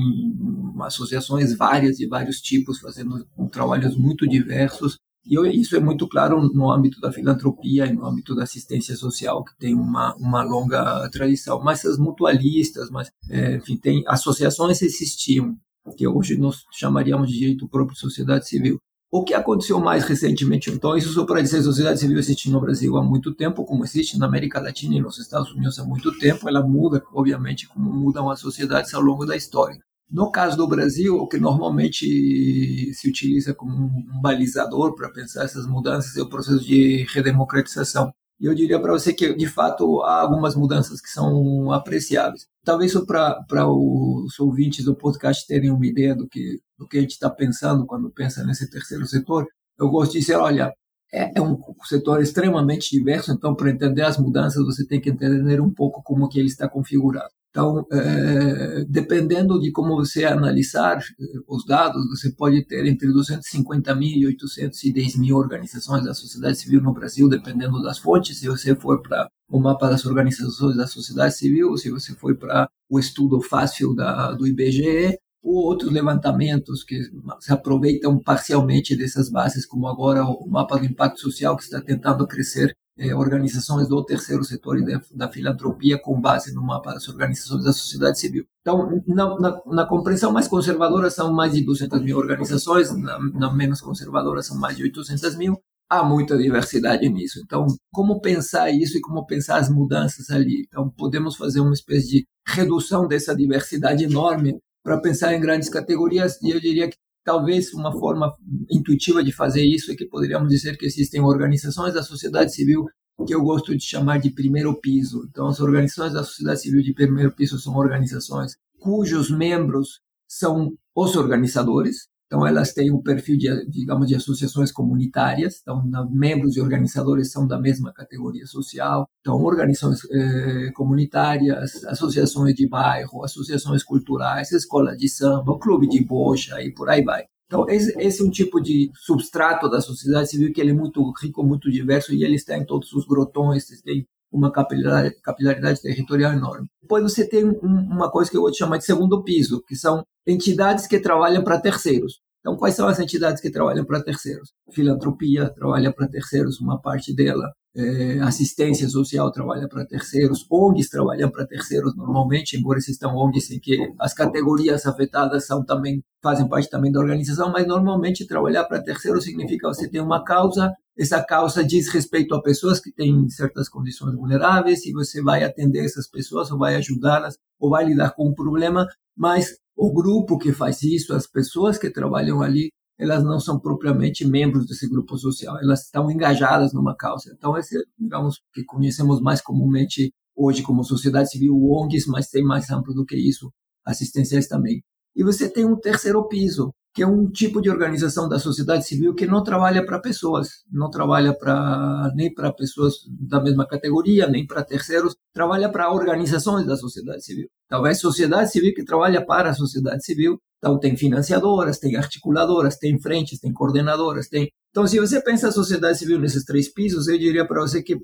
[0.82, 4.98] associações várias de vários tipos fazendo trabalhos muito diversos.
[5.26, 9.44] E isso é muito claro no âmbito da filantropia e no âmbito da assistência social,
[9.44, 11.64] que tem uma, uma longa tradição.
[11.64, 15.56] Mas as mutualistas, mas, é, enfim, tem associações existiam,
[15.96, 18.80] que hoje nós chamaríamos de direito próprio sociedade civil.
[19.16, 22.60] O que aconteceu mais recentemente, então, isso só para dizer, a sociedade civil existe no
[22.60, 26.18] Brasil há muito tempo, como existe na América Latina e nos Estados Unidos há muito
[26.18, 29.78] tempo, ela muda, obviamente, como mudam as sociedades ao longo da história.
[30.10, 35.68] No caso do Brasil, o que normalmente se utiliza como um balizador para pensar essas
[35.68, 38.12] mudanças é o processo de redemocratização.
[38.40, 42.48] E eu diria para você que, de fato, há algumas mudanças que são apreciáveis.
[42.64, 47.02] Talvez só para os ouvintes do podcast terem uma ideia do que, do que a
[47.02, 49.46] gente está pensando quando pensa nesse terceiro setor,
[49.80, 50.74] eu gosto de dizer, olha,
[51.14, 55.62] é, é um setor extremamente diverso, então para entender as mudanças você tem que entender
[55.62, 57.30] um pouco como que ele está configurado.
[57.54, 63.94] Então, é, dependendo de como você analisar eh, os dados, você pode ter entre 250
[63.94, 68.40] mil e 810 mil organizações da sociedade civil no Brasil, dependendo das fontes.
[68.40, 72.68] Se você for para o mapa das organizações da sociedade civil, se você for para
[72.90, 77.04] o estudo fácil da, do IBGE, ou outros levantamentos que
[77.40, 82.26] se aproveitam parcialmente dessas bases, como agora o mapa do impacto social, que está tentando
[82.26, 87.08] crescer eh, organizações do terceiro setor e da, da, filantropia com base no mapa das
[87.08, 88.46] organizações da sociedade civil.
[88.62, 93.54] Então, na, na, na compreensão mais conservadora são mais de 200 mil organizações, na, na
[93.54, 95.56] menos conservadora são mais de 800 mil.
[95.90, 97.40] Há muita diversidade nisso.
[97.44, 100.66] Então, como pensar isso e como pensar as mudanças ali?
[100.68, 106.42] Então, podemos fazer uma espécie de redução dessa diversidade enorme para pensar em grandes categorias,
[106.42, 108.34] e eu diria que talvez uma forma
[108.70, 112.86] intuitiva de fazer isso é que poderíamos dizer que existem organizações da sociedade civil
[113.26, 115.28] que eu gosto de chamar de primeiro piso.
[115.30, 121.16] Então, as organizações da sociedade civil de primeiro piso são organizações cujos membros são os
[121.16, 125.60] organizadores, então, elas têm um perfil de, digamos, de associações comunitárias.
[125.62, 129.08] Então, membros e organizadores são da mesma categoria social.
[129.22, 136.60] Então, organizações eh, comunitárias, associações de bairro, associações culturais, escola de samba, clube de bocha
[136.60, 137.26] e por aí vai.
[137.46, 141.14] Então, esse, esse, é um tipo de substrato da sociedade civil que ele é muito
[141.22, 146.34] rico, muito diverso e ele está em todos os grotões, tem uma capilaridade, capilaridade territorial
[146.34, 146.68] enorme.
[146.82, 150.04] Depois você tem um, uma coisa que eu vou chamar de segundo piso, que são
[150.28, 152.20] entidades que trabalham para terceiros.
[152.40, 154.52] Então, quais são as entidades que trabalham para terceiros?
[154.74, 157.54] Filantropia trabalha para terceiros, uma parte dela.
[157.76, 163.60] É, assistência social trabalha para terceiros, ONGs trabalham para terceiros normalmente, embora existam ONGs em
[163.60, 168.84] que as categorias afetadas são também fazem parte também da organização, mas normalmente trabalhar para
[168.84, 173.68] terceiros significa você ter uma causa, essa causa diz respeito a pessoas que têm certas
[173.68, 178.30] condições vulneráveis e você vai atender essas pessoas ou vai ajudá-las ou vai lidar com
[178.30, 178.86] um problema,
[179.18, 184.26] mas o grupo que faz isso, as pessoas que trabalham ali, elas não são propriamente
[184.26, 187.34] membros desse grupo social, elas estão engajadas numa causa.
[187.36, 192.70] Então, esse, digamos, que conhecemos mais comumente hoje como sociedade civil, ONGs, mas tem mais
[192.70, 193.52] amplo do que isso,
[193.86, 194.84] assistenciais também.
[195.16, 199.16] E você tem um terceiro piso, que é um tipo de organização da sociedade civil
[199.16, 204.46] que não trabalha para pessoas, não trabalha para nem para pessoas da mesma categoria, nem
[204.46, 207.48] para terceiros, trabalha para organizações da sociedade civil.
[207.68, 213.00] Talvez sociedade civil que trabalha para a sociedade civil, então tem financiadoras, tem articuladoras, tem
[213.02, 214.50] frentes, tem coordenadoras, tem.
[214.70, 217.98] Então, se você pensa a sociedade civil nesses três pisos, eu diria para você que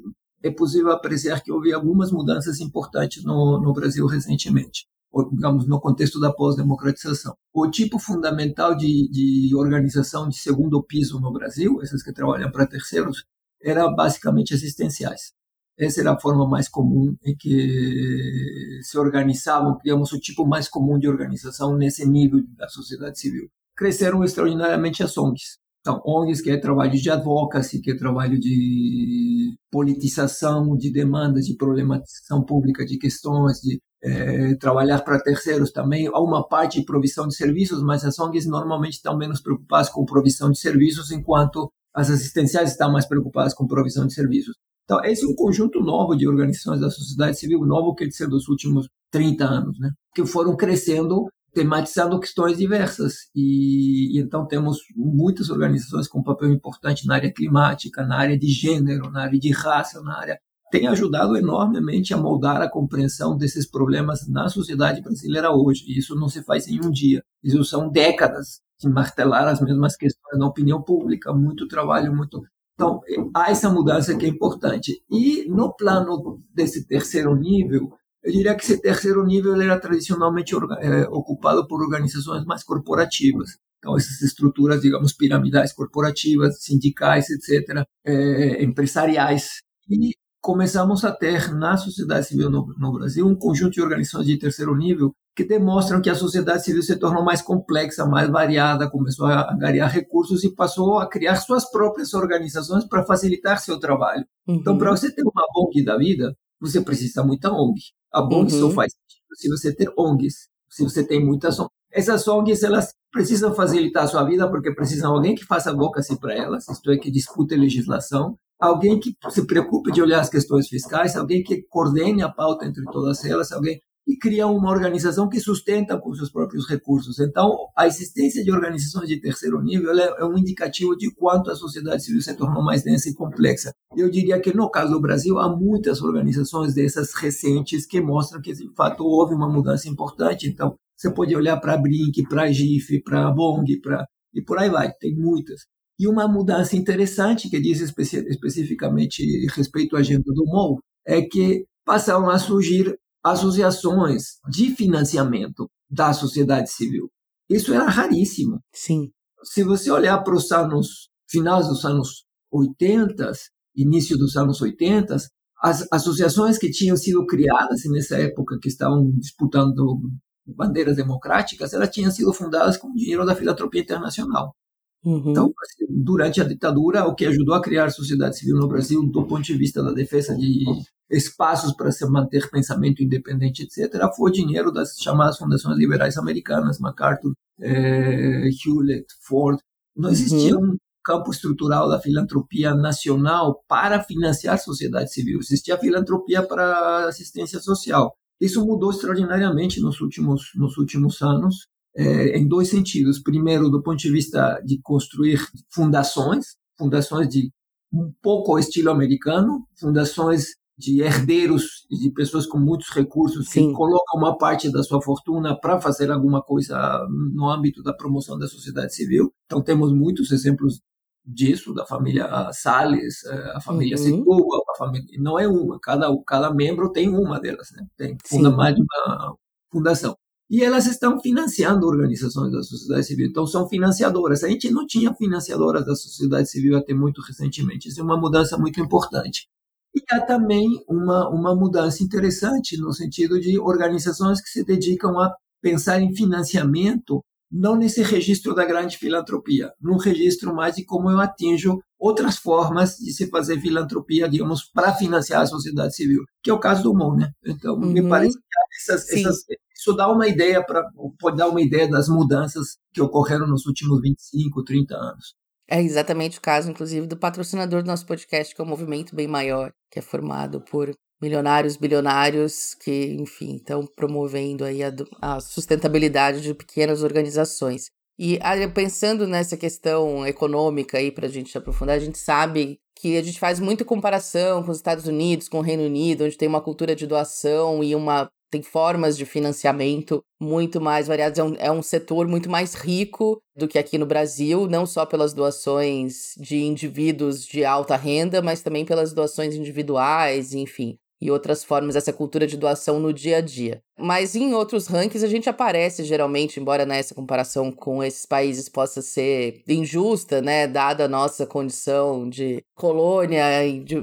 [0.43, 4.87] é possível apreciar que houve algumas mudanças importantes no, no Brasil recentemente
[5.31, 7.35] digamos, no contexto da pós-democratização.
[7.53, 12.67] O tipo fundamental de, de organização de segundo piso no Brasil, essas que trabalham para
[12.67, 13.25] terceiros,
[13.61, 15.33] era basicamente assistenciais.
[15.77, 20.99] Essa era a forma mais comum em que se organizavam, digamos, o tipo mais comum
[20.99, 23.49] de organização nesse nível da sociedade civil.
[23.75, 25.57] Cresceram extraordinariamente as ONGs.
[25.81, 31.55] Então, ONGs que é trabalho de advocacy, que é trabalho de politização de demandas, de
[31.55, 36.07] problematização pública de questões, de é, trabalhar para terceiros também.
[36.07, 40.05] Há uma parte de provisão de serviços, mas as ONGs normalmente estão menos preocupadas com
[40.05, 44.55] provisão de serviços, enquanto as assistenciais estão mais preocupadas com provisão de serviços.
[44.83, 48.47] Então, esse é um conjunto novo de organizações da sociedade civil, novo quer dizer dos
[48.47, 49.91] últimos 30 anos, né?
[50.15, 53.29] que foram crescendo, tematizando questões diversas.
[53.35, 58.47] E, e então temos muitas organizações com papel importante na área climática, na área de
[58.47, 60.39] gênero, na área de raça, na área
[60.71, 65.83] tem ajudado enormemente a moldar a compreensão desses problemas na sociedade brasileira hoje.
[65.87, 67.23] E isso não se faz em um dia.
[67.43, 72.41] Isso são décadas de martelar as mesmas questões na opinião pública, muito trabalho, muito.
[72.75, 73.01] Então,
[73.35, 75.03] há essa mudança que é importante.
[75.09, 77.91] E no plano desse terceiro nível,
[78.23, 83.57] eu diria que esse terceiro nível era tradicionalmente é, ocupado por organizações mais corporativas.
[83.77, 89.59] Então, essas estruturas, digamos, piramidais corporativas, sindicais, etc., é, empresariais.
[89.89, 94.37] E começamos a ter na sociedade civil no, no, Brasil um conjunto de organizações de
[94.37, 99.25] terceiro nível que demonstram que a sociedade civil se tornou mais complexa, mais variada, começou
[99.25, 104.25] a angariar recursos e passou a criar suas próprias organizações para facilitar seu trabalho.
[104.45, 104.55] Uhum.
[104.55, 107.79] Então, para você ter uma ONG da vida, você precisa muita ONG.
[108.11, 108.59] A ONG uhum.
[108.59, 110.49] só faz sentido se você ter ONGs.
[110.69, 111.71] Se você tem muitas ONGs.
[111.91, 116.15] essas ONGs elas precisam facilitar a sua vida porque precisam alguém que faça boca assim
[116.15, 120.67] para elas, isto é, que dispute legislação, alguém que se preocupe de olhar as questões
[120.67, 125.39] fiscais, alguém que coordene a pauta entre todas elas, alguém e cria uma organização que
[125.39, 127.19] sustenta com seus próprios recursos.
[127.19, 132.03] Então, a existência de organizações de terceiro nível é, um indicativo de quanto a sociedade
[132.03, 133.71] civil se tornou mais densa e complexa.
[133.95, 138.51] Eu diria que, no caso do Brasil, há muitas organizações dessas recentes que mostram que,
[138.51, 140.47] de fato, houve uma mudança importante.
[140.47, 144.07] Então, você pode olhar para a Brink, para a GIF, para a BONG, para...
[144.33, 145.67] e por aí vai, tem muitas.
[145.99, 149.23] E uma mudança interessante, que diz especi especificamente
[149.55, 156.71] respeito à agenda do MOL, é que passaram a surgir associações de financiamento da sociedade
[156.71, 157.09] civil.
[157.49, 158.59] Isso era raríssimo.
[158.73, 159.11] Sim.
[159.43, 163.31] Se você olhar para os anos finais dos anos 80,
[163.75, 165.17] início dos anos 80,
[165.61, 169.99] as associações que tinham sido criadas nessa época, que estavam disputando
[170.45, 174.55] bandeiras democráticas, elas tinham sido fundadas com dinheiro da filantropia internacional.
[175.03, 175.31] Uhum.
[175.31, 179.01] Então, assim, durante a ditadura, o que ajudou a criar a sociedade civil no Brasil,
[179.03, 180.65] do ponto de vista da defesa de
[181.09, 186.79] espaços para se manter pensamento independente, etc., foi o dinheiro das chamadas fundações liberais americanas,
[186.79, 189.57] MacArthur, eh, Hewlett, Ford.
[189.95, 190.73] Não existia uhum.
[190.73, 195.39] um campo estrutural da filantropia nacional para financiar a sociedade civil.
[195.39, 198.13] Existia filantropia para assistência social.
[198.39, 203.19] Isso mudou extraordinariamente nos últimos, nos últimos anos, é, em dois sentidos.
[203.19, 207.51] Primeiro, do ponto de vista de construir fundações, fundações de
[207.91, 213.67] um pouco ao estilo americano, fundações de herdeiros e de pessoas com muitos recursos Sim.
[213.67, 218.39] que colocam uma parte da sua fortuna para fazer alguma coisa no âmbito da promoção
[218.39, 219.33] da sociedade civil.
[219.45, 220.79] Então temos muitos exemplos
[221.25, 224.47] disso, da família Salles, eh, a família uhum.
[224.73, 227.85] A família não é uma, cada cada membro tem uma delas, né?
[227.97, 229.35] Tem funda mais de uma
[229.69, 230.15] fundação.
[230.49, 234.43] E elas estão financiando organizações da sociedade civil, então são financiadoras.
[234.43, 237.87] A gente não tinha financiadoras da sociedade civil até muito recentemente.
[237.87, 239.47] Isso é uma mudança muito importante.
[239.93, 245.33] E há também uma, uma mudança interessante no sentido de organizações que se dedicam a
[245.61, 251.19] pensar em financiamento não nesse registro da grande filantropia, num registro mais de como eu
[251.19, 256.53] atinjo outras formas de se fazer filantropia, digamos, para financiar a sociedade civil, que é
[256.53, 257.31] o caso do MON, né?
[257.43, 257.91] Então, uhum.
[257.91, 258.43] me parece que
[258.79, 259.45] essas, essas,
[259.79, 260.83] isso dá uma ideia para
[261.19, 265.33] pode dar uma ideia das mudanças que ocorreram nos últimos 25, 30 anos.
[265.69, 269.27] É exatamente o caso, inclusive, do patrocinador do nosso podcast, que é o Movimento Bem
[269.27, 276.41] Maior, que é formado por milionários, bilionários, que, enfim, estão promovendo aí a, a, sustentabilidade
[276.41, 277.91] de pequenas organizações.
[278.17, 278.39] E
[278.73, 283.39] pensando nessa questão econômica aí, para a gente aprofundar, a gente sabe que a gente
[283.39, 286.95] faz muita comparação com os Estados Unidos, com o Reino Unido, onde tem uma cultura
[286.95, 291.39] de doação e uma tem formas de financiamento muito mais variadas.
[291.39, 295.05] É um, é um setor muito mais rico do que aqui no Brasil, não só
[295.05, 301.63] pelas doações de indivíduos de alta renda, mas também pelas doações individuais, enfim e outras
[301.63, 303.81] formas essa cultura de doação no dia a dia.
[303.97, 309.01] Mas em outros rankings a gente aparece geralmente, embora nessa comparação com esses países possa
[309.01, 313.95] ser injusta, né, dada a nossa condição de colônia e, de,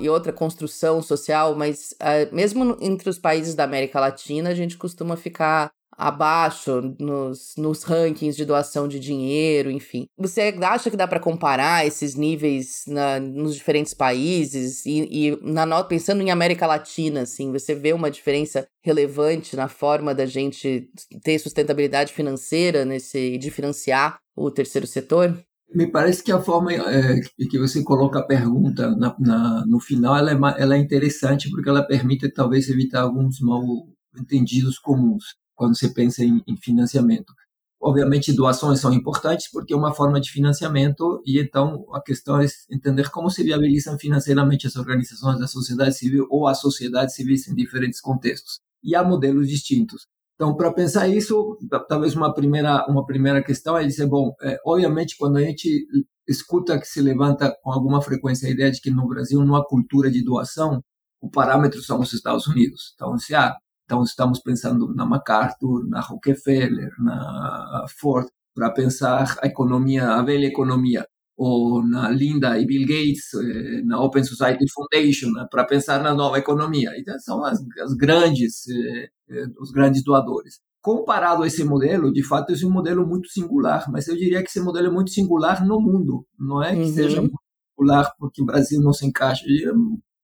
[0.00, 4.76] e outra construção social, mas uh, mesmo entre os países da América Latina a gente
[4.76, 10.06] costuma ficar abaixo nos, nos rankings de doação de dinheiro, enfim.
[10.18, 15.82] Você acha que dá para comparar esses níveis na, nos diferentes países e, e na,
[15.84, 20.88] pensando em América Latina, assim, você vê uma diferença relevante na forma da gente
[21.22, 25.36] ter sustentabilidade financeira nesse de financiar o terceiro setor?
[25.74, 30.16] Me parece que a forma é, que você coloca a pergunta na, na, no final
[30.16, 33.62] ela é, ela é interessante porque ela permite talvez evitar alguns mal
[34.16, 35.24] entendidos comuns
[35.56, 37.32] quando se pensa em, em financiamento.
[37.80, 42.46] Obviamente, doações são importantes porque é uma forma de financiamento e então a questão é
[42.70, 47.54] entender como se viabilizam financeiramente as organizações da sociedade civil ou as sociedades civis em
[47.54, 48.60] diferentes contextos.
[48.82, 50.06] E há modelos distintos.
[50.34, 51.56] Então, para pensar isso,
[51.88, 55.86] talvez uma primeira uma primeira questão é dizer, bom, é, obviamente quando a gente
[56.28, 59.66] escuta que se levanta com alguma frequência a ideia de que no Brasil não há
[59.66, 60.82] cultura de doação,
[61.20, 62.92] o parâmetro são os Estados Unidos.
[62.94, 63.56] Então, se há
[63.86, 70.46] então, estamos pensando na MacArthur, na Rockefeller, na Ford, para pensar a economia, a velha
[70.46, 71.06] economia,
[71.36, 76.12] ou na Linda e Bill Gates, eh, na Open Society Foundation, né, para pensar na
[76.12, 76.90] nova economia.
[76.98, 80.58] Então, são as, as grandes, eh, eh, os grandes doadores.
[80.82, 84.42] Comparado a esse modelo, de fato, esse é um modelo muito singular, mas eu diria
[84.42, 86.92] que esse modelo é muito singular no mundo, não é que uhum.
[86.92, 87.38] seja muito
[87.76, 89.44] singular porque o Brasil não se encaixa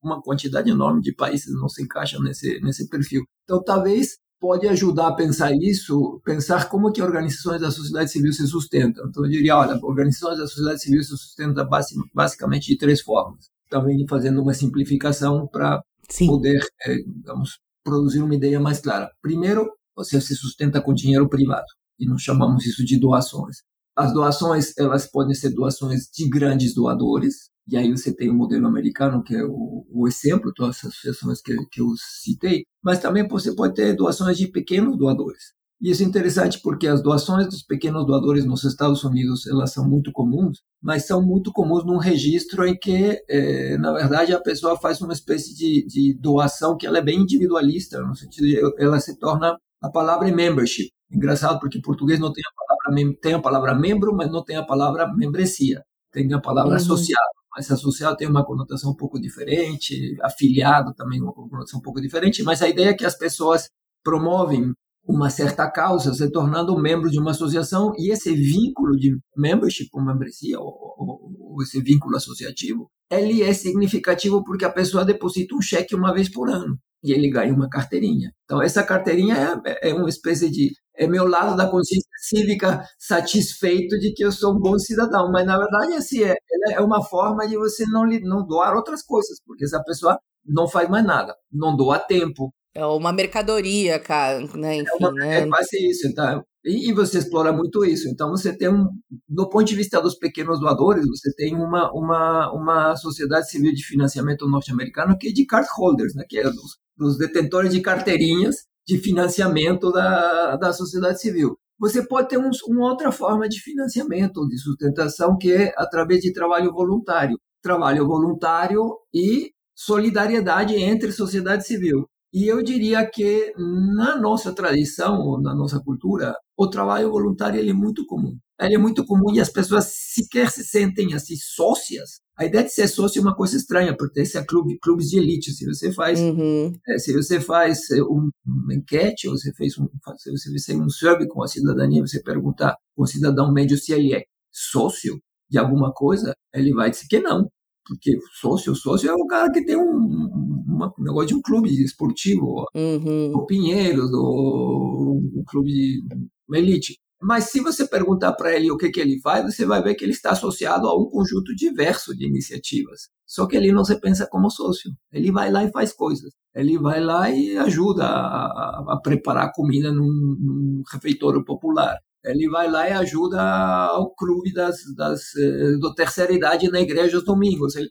[0.03, 3.23] uma quantidade enorme de países não se encaixam nesse, nesse perfil.
[3.45, 8.47] Então, talvez pode ajudar a pensar isso, pensar como que organizações da sociedade civil se
[8.47, 9.07] sustentam.
[9.09, 11.69] Então, eu diria, olha, organizações da sociedade civil se sustentam
[12.13, 13.49] basicamente de três formas.
[13.71, 15.81] Também fazendo uma simplificação para
[16.27, 19.11] poder, é, digamos, produzir uma ideia mais clara.
[19.23, 21.67] Primeiro, você se sustenta com dinheiro privado,
[21.99, 23.59] e nós chamamos isso de doações.
[23.95, 28.67] As doações, elas podem ser doações de grandes doadores, e aí você tem o modelo
[28.67, 33.27] americano, que é o, o exemplo, todas as associações que, que eu citei, mas também
[33.27, 35.53] você pode ter doações de pequenos doadores.
[35.81, 39.89] E isso é interessante porque as doações dos pequenos doadores nos Estados Unidos elas são
[39.89, 44.79] muito comuns, mas são muito comuns num registro em que, eh, na verdade, a pessoa
[44.79, 49.01] faz uma espécie de, de doação que ela é bem individualista, no sentido de ela
[49.01, 50.89] se torna a palavra membership.
[51.11, 54.57] Engraçado porque em português não tem a palavra, tem a palavra membro, mas não tem
[54.57, 55.83] a palavra membresia.
[56.13, 56.77] Tem a palavra uhum.
[56.77, 62.01] associado mas associado tem uma conotação um pouco diferente, afiliado também uma conotação um pouco
[62.01, 63.69] diferente, mas a ideia é que as pessoas
[64.03, 64.73] promovem
[65.05, 70.03] uma certa causa, se tornando membro de uma associação, e esse vínculo de membership, ou
[70.03, 75.61] membresia, ou, ou, ou esse vínculo associativo, ele é significativo porque a pessoa deposita um
[75.61, 78.33] cheque uma vez por ano e ele ganha uma carteirinha.
[78.45, 80.71] Então, essa carteirinha é, é uma espécie de.
[80.97, 85.31] É meu lado da consciência cívica satisfeito de que eu sou um bom cidadão.
[85.31, 86.37] Mas, na verdade, assim, é,
[86.73, 90.89] é uma forma de você não, não doar outras coisas, porque essa pessoa não faz
[90.89, 92.53] mais nada, não doa tempo.
[92.75, 94.77] É uma mercadoria, cara, né?
[94.77, 95.41] Enfim, é, uma, né?
[95.41, 96.07] é quase isso.
[96.09, 98.09] Então, e, e, você explora muito isso.
[98.09, 98.87] Então, você tem um.
[99.29, 103.85] Do ponto de vista dos pequenos doadores, você tem uma, uma, uma sociedade civil de
[103.85, 106.25] financiamento norte-americano que é de card holders, né?
[106.29, 108.57] Que é dos dos detentores de carteirinhas
[108.87, 111.57] de financiamento da, da sociedade civil.
[111.79, 116.33] Você pode ter um, uma outra forma de financiamento, de sustentação, que é através de
[116.33, 117.39] trabalho voluntário.
[117.61, 122.07] Trabalho voluntário e solidariedade entre sociedade civil.
[122.33, 123.53] E eu diria que
[123.95, 128.39] na nossa tradição, na nossa cultura, o trabalho voluntário é muito comum.
[128.67, 132.21] Ele é muito comum e as pessoas sequer se sentem assim sócias.
[132.37, 135.19] A ideia de ser sócio é uma coisa estranha, porque esse é clube, clubes de
[135.19, 135.53] elite.
[135.53, 136.73] Se você faz, uhum.
[136.89, 139.87] é, se você faz é, um, uma enquete, ou você fez um,
[140.17, 143.93] se você fez um survey com a cidadania, você perguntar com o cidadão médio se
[143.93, 147.49] ele é sócio de alguma coisa, ele vai dizer que não.
[147.85, 151.69] Porque sócio, sócio é o cara que tem um, uma, um negócio de um clube
[151.83, 153.33] esportivo, uhum.
[153.35, 156.03] o Pinheiros, ou um clube de
[156.49, 156.99] uma elite.
[157.23, 160.05] Mas se você perguntar para ele o que, que ele faz, você vai ver que
[160.05, 163.09] ele está associado a um conjunto diverso de iniciativas.
[163.27, 164.91] Só que ele não se pensa como sócio.
[165.13, 166.33] Ele vai lá e faz coisas.
[166.55, 172.71] Ele vai lá e ajuda a, a preparar comida num, num refeitório popular ele vai
[172.71, 177.75] lá e ajuda ao clube das, das, eh, do terceira idade na igreja aos domingos.
[177.75, 177.91] Ele,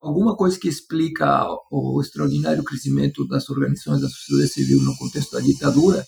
[0.00, 5.40] alguma coisa que explica o extraordinário crescimento das organizações da sociedade civil no contexto da
[5.40, 6.04] ditadura,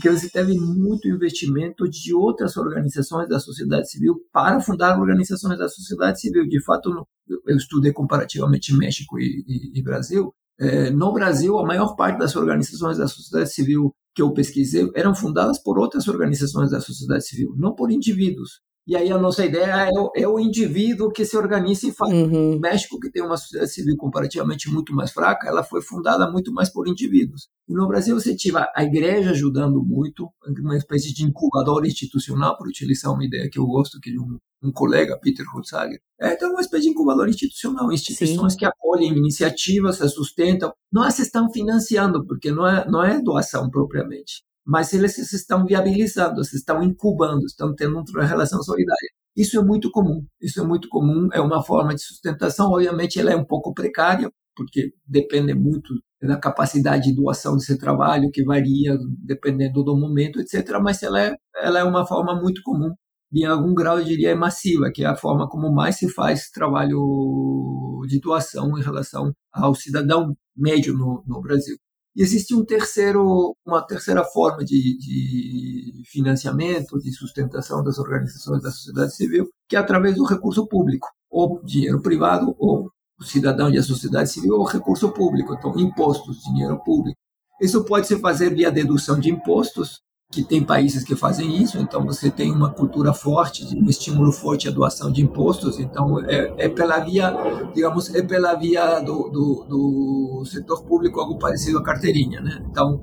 [0.00, 5.68] que você teve muito investimento de outras organizações da sociedade civil para fundar organizações da
[5.68, 6.46] sociedade civil.
[6.46, 10.32] De fato, eu estudei comparativamente México e, e, e Brasil.
[10.58, 15.14] É, no Brasil, a maior parte das organizações da sociedade civil que eu pesquisei eram
[15.14, 18.60] fundadas por outras organizações da sociedade civil, não por indivíduos.
[18.90, 22.12] E aí a nossa ideia é o, é o indivíduo que se organiza e faz.
[22.12, 22.56] Uhum.
[22.56, 26.52] O México, que tem uma sociedade civil comparativamente muito mais fraca, ela foi fundada muito
[26.52, 27.46] mais por indivíduos.
[27.68, 30.28] E no Brasil você tinha a igreja ajudando muito,
[30.58, 34.38] uma espécie de incubador institucional, por utilizar uma ideia que eu gosto, que é um,
[34.60, 36.00] um colega, Peter Holzager.
[36.20, 38.58] É então, uma espécie de incubador institucional, instituições Sim.
[38.58, 40.72] que acolhem iniciativas, se sustentam.
[40.92, 45.66] Não as estão financiando, porque não é, não é doação propriamente mas eles se estão
[45.66, 49.08] viabilizando, se estão incubando, estão tendo uma relação solidária.
[49.36, 53.32] Isso é muito comum, isso é muito comum, é uma forma de sustentação, obviamente ela
[53.32, 55.92] é um pouco precária, porque depende muito
[56.22, 61.34] da capacidade de doação desse trabalho, que varia dependendo do momento, etc., mas ela é,
[61.56, 62.94] ela é uma forma muito comum,
[63.32, 66.48] em algum grau eu diria é massiva, que é a forma como mais se faz
[66.50, 71.76] trabalho de doação em relação ao cidadão médio no, no Brasil.
[72.14, 78.70] E existe um terceiro, uma terceira forma de, de financiamento, de sustentação das organizações da
[78.70, 83.82] sociedade civil, que é através do recurso público, ou dinheiro privado, ou o cidadão da
[83.82, 87.18] sociedade civil, ou recurso público, então impostos, dinheiro público.
[87.60, 90.00] Isso pode se fazer via dedução de impostos,
[90.30, 94.68] que tem países que fazem isso, então você tem uma cultura forte, um estímulo forte
[94.68, 97.34] à doação de impostos, então é, é pela via,
[97.74, 102.64] digamos, é pela via do, do, do, setor público algo parecido à carteirinha, né?
[102.70, 103.00] Então,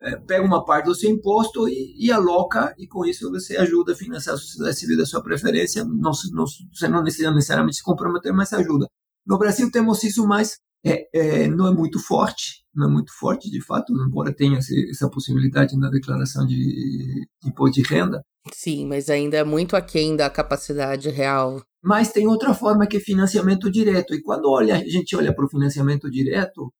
[0.00, 3.92] é, pega uma parte do seu imposto e, e, aloca, e com isso você ajuda
[3.92, 8.32] a financiar a sociedade civil da sua preferência, não, não, você não necessariamente se comprometer,
[8.32, 8.86] mas ajuda.
[9.26, 13.50] No Brasil temos isso mais é, é, não é muito forte, não é muito forte
[13.50, 18.22] de fato, embora tenha essa possibilidade na declaração de, de imposto de renda.
[18.52, 21.62] Sim, mas ainda é muito aquém da capacidade real.
[21.82, 24.14] Mas tem outra forma que é financiamento direto.
[24.14, 26.72] E quando olha, a gente olha para o financiamento direto,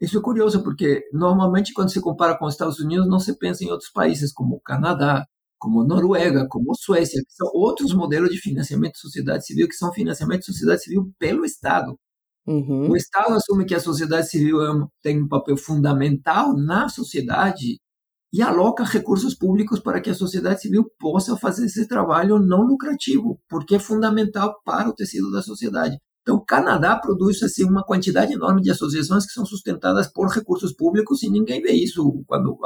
[0.00, 3.64] isso é curioso, porque normalmente quando se compara com os Estados Unidos, não se pensa
[3.64, 5.26] em outros países como o Canadá,
[5.58, 9.92] como Noruega, como Suécia, que são outros modelos de financiamento de sociedade civil, que são
[9.92, 11.98] financiamento de sociedade civil pelo Estado.
[12.48, 12.90] Uhum.
[12.90, 17.78] O Estado assume que a sociedade civil é tem um papel fundamental na sociedade
[18.32, 23.38] e aloca recursos públicos para que a sociedade civil possa fazer esse trabalho não lucrativo,
[23.50, 25.98] porque é fundamental para o tecido da sociedade.
[26.22, 30.72] Então, o Canadá produz assim uma quantidade enorme de associações que são sustentadas por recursos
[30.72, 32.58] públicos e ninguém vê isso quando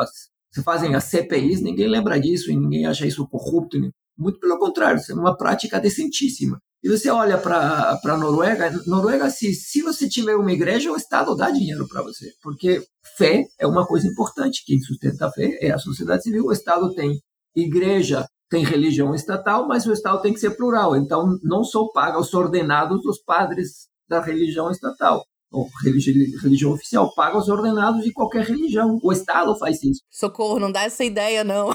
[0.53, 3.79] se fazem as CPIs, ninguém lembra disso e ninguém acha isso corrupto.
[4.17, 6.61] Muito pelo contrário, isso é uma prática decentíssima.
[6.83, 11.37] E você olha para a Noruega, Noruega, se, se você tiver uma igreja, o Estado
[11.37, 12.83] dá dinheiro para você, porque
[13.17, 14.65] fé é uma coisa importante.
[14.67, 16.47] Quem sustenta a fé é a sociedade civil.
[16.47, 17.21] O Estado tem
[17.55, 20.97] igreja, tem religião estatal, mas o Estado tem que ser plural.
[20.97, 27.15] Então, não só paga os ordenados dos padres da religião estatal, ou religião, religião oficial,
[27.15, 28.99] paga os ordenados de qualquer religião.
[29.03, 30.01] O Estado faz isso.
[30.11, 31.71] Socorro, não dá essa ideia, não.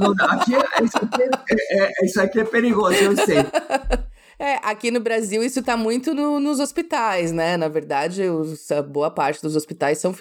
[0.00, 3.38] Não, não, aqui, é, isso, aqui é, é, isso aqui é perigoso, eu sei.
[4.38, 7.56] É, aqui no Brasil isso está muito no, nos hospitais, né?
[7.56, 10.14] Na verdade, os, a boa parte dos hospitais são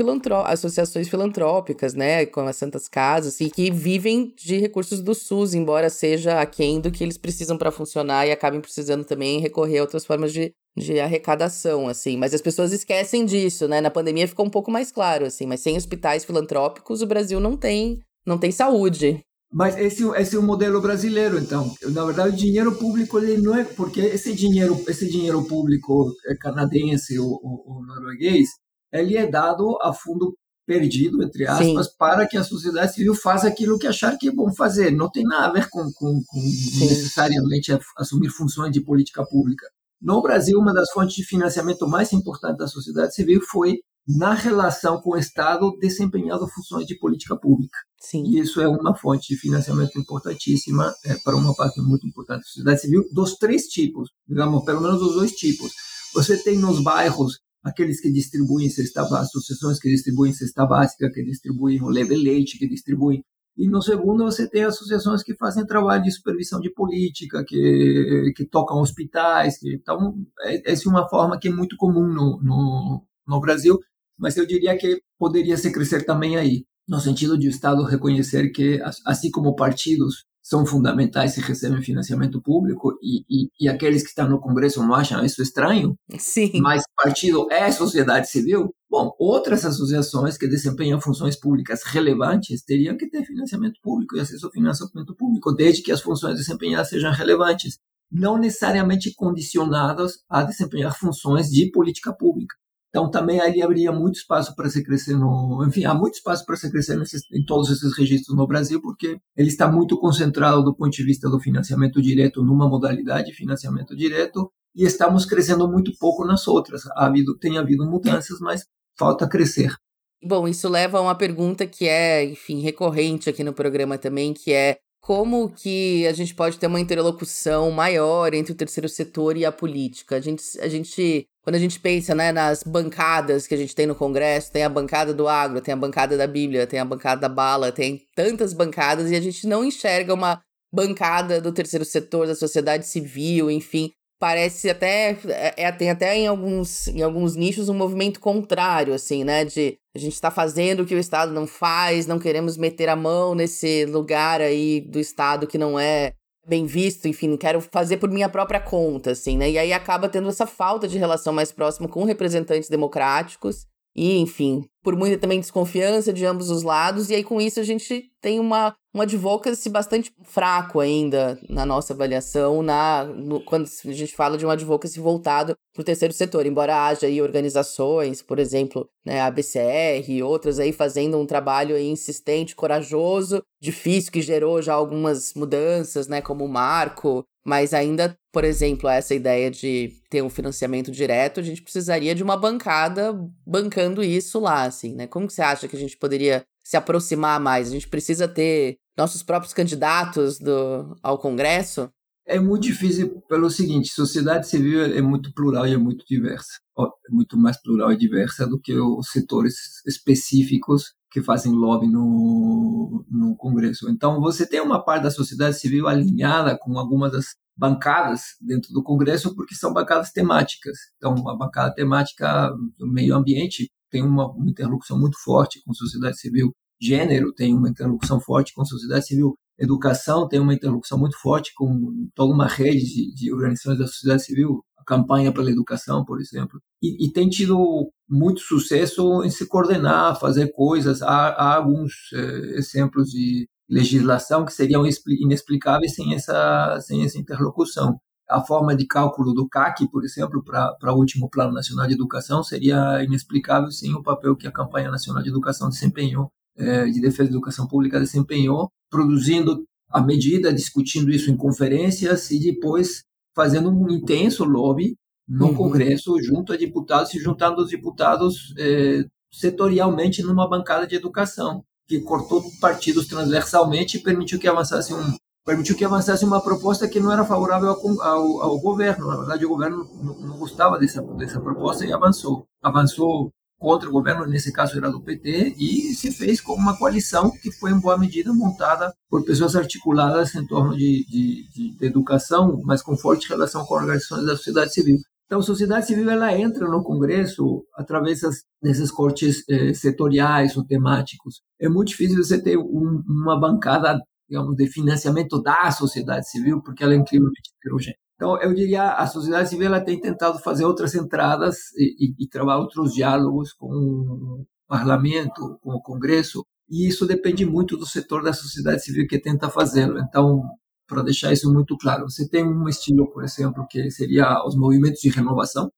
[0.46, 2.26] associações filantrópicas, né?
[2.26, 6.92] Com as Santas Casas, e que vivem de recursos do SUS, embora seja aquém do
[6.92, 10.98] que eles precisam para funcionar e acabem precisando também recorrer a outras formas de, de
[10.98, 12.16] arrecadação, assim.
[12.16, 13.82] Mas as pessoas esquecem disso, né?
[13.82, 15.46] Na pandemia ficou um pouco mais claro, assim.
[15.46, 19.22] Mas sem hospitais filantrópicos, o Brasil não tem, não tem saúde.
[19.56, 21.74] Mas esse, esse é o modelo brasileiro, então.
[21.84, 26.36] Na verdade, o dinheiro público ele não é porque esse dinheiro, esse dinheiro público é
[26.36, 28.50] canadense ou, ou, ou norueguês,
[28.92, 30.38] ele é dado a fundo
[30.68, 31.94] perdido, entre aspas, Sim.
[31.98, 34.92] para que a sociedade civil faça aquilo que achar que é bom fazer.
[34.92, 39.66] Não tem nada a ver com, com, com necessariamente assumir funções de política pública.
[40.02, 45.02] No Brasil, uma das fontes de financiamento mais importantes da sociedade civil foi na relação
[45.02, 47.78] com o Estado desempenhando funções de política pública.
[48.00, 48.24] Sim.
[48.26, 52.48] E isso é uma fonte de financiamento importantíssima é, para uma parte muito importante da
[52.48, 55.72] sociedade civil, dos três tipos, digamos, pelo menos dos dois tipos.
[56.14, 61.24] Você tem nos bairros aqueles que distribuem cesta básica, associações que distribuem cesta básica, que
[61.24, 63.24] distribuem o leve leite, que distribuem
[63.58, 68.46] e no segundo, você tem associações que fazem trabalho de supervisão de política, que, que
[68.46, 69.58] tocam hospitais.
[69.58, 73.80] Que, então, é, essa é uma forma que é muito comum no, no, no Brasil,
[74.18, 78.50] mas eu diria que poderia se crescer também aí no sentido de o Estado reconhecer
[78.52, 84.10] que, assim como partidos são fundamentais e recebem financiamento público, e, e, e, aqueles que
[84.10, 86.62] estão no Congresso não acham isso estranho, Sim.
[86.62, 93.10] mas partido é sociedade civil, bom, outras associações que desempenham funções públicas relevantes teriam que
[93.10, 97.80] ter financiamento público e acesso ao financiamento público, desde que as funções desempenhadas sejam relevantes,
[98.12, 102.56] não necessariamente condicionadas a desempenhar funções de política pública.
[102.96, 105.66] Então, também ali haveria muito espaço para se crescer no.
[105.68, 109.18] Enfim, há muito espaço para se crescer nesses, em todos esses registros no Brasil, porque
[109.36, 113.94] ele está muito concentrado do ponto de vista do financiamento direto numa modalidade de financiamento
[113.98, 116.86] direto, e estamos crescendo muito pouco nas outras.
[116.96, 118.64] Ha havido, tem havido mudanças, mas
[118.98, 119.76] falta crescer.
[120.24, 124.54] Bom, isso leva a uma pergunta que é, enfim, recorrente aqui no programa também, que
[124.54, 129.44] é como que a gente pode ter uma interlocução maior entre o terceiro setor e
[129.44, 130.16] a política?
[130.16, 133.86] A gente, a gente quando a gente pensa né, nas bancadas que a gente tem
[133.86, 137.22] no Congresso, tem a bancada do agro, tem a bancada da Bíblia, tem a bancada
[137.22, 140.42] da bala, tem tantas bancadas e a gente não enxerga uma
[140.74, 143.92] bancada do terceiro setor, da sociedade civil, enfim.
[144.20, 145.20] Parece até.
[145.28, 149.46] É, é tem até em alguns, em alguns nichos um movimento contrário, assim, né?
[149.46, 152.96] De a gente está fazendo o que o Estado não faz, não queremos meter a
[152.96, 156.14] mão nesse lugar aí do Estado que não é
[156.48, 159.50] bem visto, enfim, quero fazer por minha própria conta, assim, né?
[159.50, 163.66] E aí acaba tendo essa falta de relação mais próxima com representantes democráticos
[163.96, 167.64] e, enfim, por muita também desconfiança de ambos os lados, e aí com isso a
[167.64, 173.92] gente tem uma, um advocacy bastante fraco ainda na nossa avaliação, na, no, quando a
[173.92, 178.38] gente fala de um advocacy voltado para o terceiro setor, embora haja aí organizações, por
[178.38, 184.22] exemplo, né, a BCR e outras aí fazendo um trabalho aí insistente, corajoso, difícil, que
[184.22, 189.94] gerou já algumas mudanças, né, como o marco, mas ainda, por exemplo, essa ideia de
[190.10, 193.14] ter um financiamento direto, a gente precisaria de uma bancada
[193.46, 195.06] bancando isso lá, assim, né?
[195.06, 197.68] Como que você acha que a gente poderia se aproximar mais?
[197.68, 201.90] A gente precisa ter nossos próprios candidatos do, ao Congresso?
[202.28, 206.60] É muito difícil pelo seguinte, sociedade civil é muito plural e é muito diversa.
[206.78, 209.56] É muito mais plural e diversa do que os setores
[209.86, 213.90] específicos que fazem lobby no, no Congresso.
[213.90, 218.84] Então, você tem uma parte da sociedade civil alinhada com algumas das bancadas dentro do
[218.84, 220.78] Congresso, porque são bancadas temáticas.
[220.98, 225.76] Então, a bancada temática do meio ambiente tem uma, uma interlocução muito forte com a
[225.76, 226.54] sociedade civil.
[226.82, 229.38] Gênero tem uma interlocução forte com a sociedade civil.
[229.58, 234.26] Educação tem uma interlocução muito forte com toda uma rede de, de organizações da sociedade
[234.26, 236.62] civil, a campanha pela educação, por exemplo.
[236.82, 241.02] E, e, tem tido muito sucesso em se coordenar, fazer coisas.
[241.02, 248.00] Há, há alguns eh, exemplos de legislação que seriam inexplicáveis sem essa, sem essa interlocução.
[248.30, 252.44] A forma de cálculo do CAC, por exemplo, para o último Plano Nacional de Educação,
[252.44, 257.30] seria inexplicável sem o papel que a Campanha Nacional de Educação desempenhou, eh, de Defesa
[257.30, 263.04] da Educação Pública desempenhou, produzindo a medida, discutindo isso em conferências e depois
[263.36, 264.96] fazendo um intenso lobby
[265.28, 265.56] no uhum.
[265.56, 272.00] Congresso, junto a deputados, se juntando os deputados eh, setorialmente numa bancada de educação que
[272.00, 275.14] cortou partidos transversalmente e permitiu que avançasse um
[275.46, 279.08] permitiu que avançasse uma proposta que não era favorável ao, ao, ao governo.
[279.08, 282.48] Na verdade, o governo não, não, gostava dessa, dessa proposta e avançou.
[282.64, 283.32] Avançou
[283.66, 287.52] contra o governo, nesse caso era do PT, e se fez com uma coalição que
[287.52, 292.84] foi, em boa medida, montada por pessoas articuladas em torno de, de, de educação, mas
[292.84, 295.00] com forte relação com organizações da sociedade civil.
[295.26, 298.20] Então, a sociedade civil ela entra no Congresso através
[298.62, 301.42] desses cortes eh, setoriais ou temáticos.
[301.60, 304.00] É muito difícil você ter um, uma bancada,
[304.30, 307.98] digamos, de financiamento da sociedade civil, porque ela é incrivelmente heterogênea.
[308.16, 312.28] Então, eu diria, a sociedade civil ela tem tentado fazer outras entradas e, e, e
[312.30, 318.24] trabalhar outros diálogos com o parlamento, com o Congresso, e isso depende muito do setor
[318.24, 320.00] da sociedade civil que tenta fazê-lo.
[320.00, 320.42] Então,
[320.88, 322.10] para deixar isso muito claro.
[322.10, 325.70] Você tem um estilo, por exemplo, que seria os movimentos de renovação.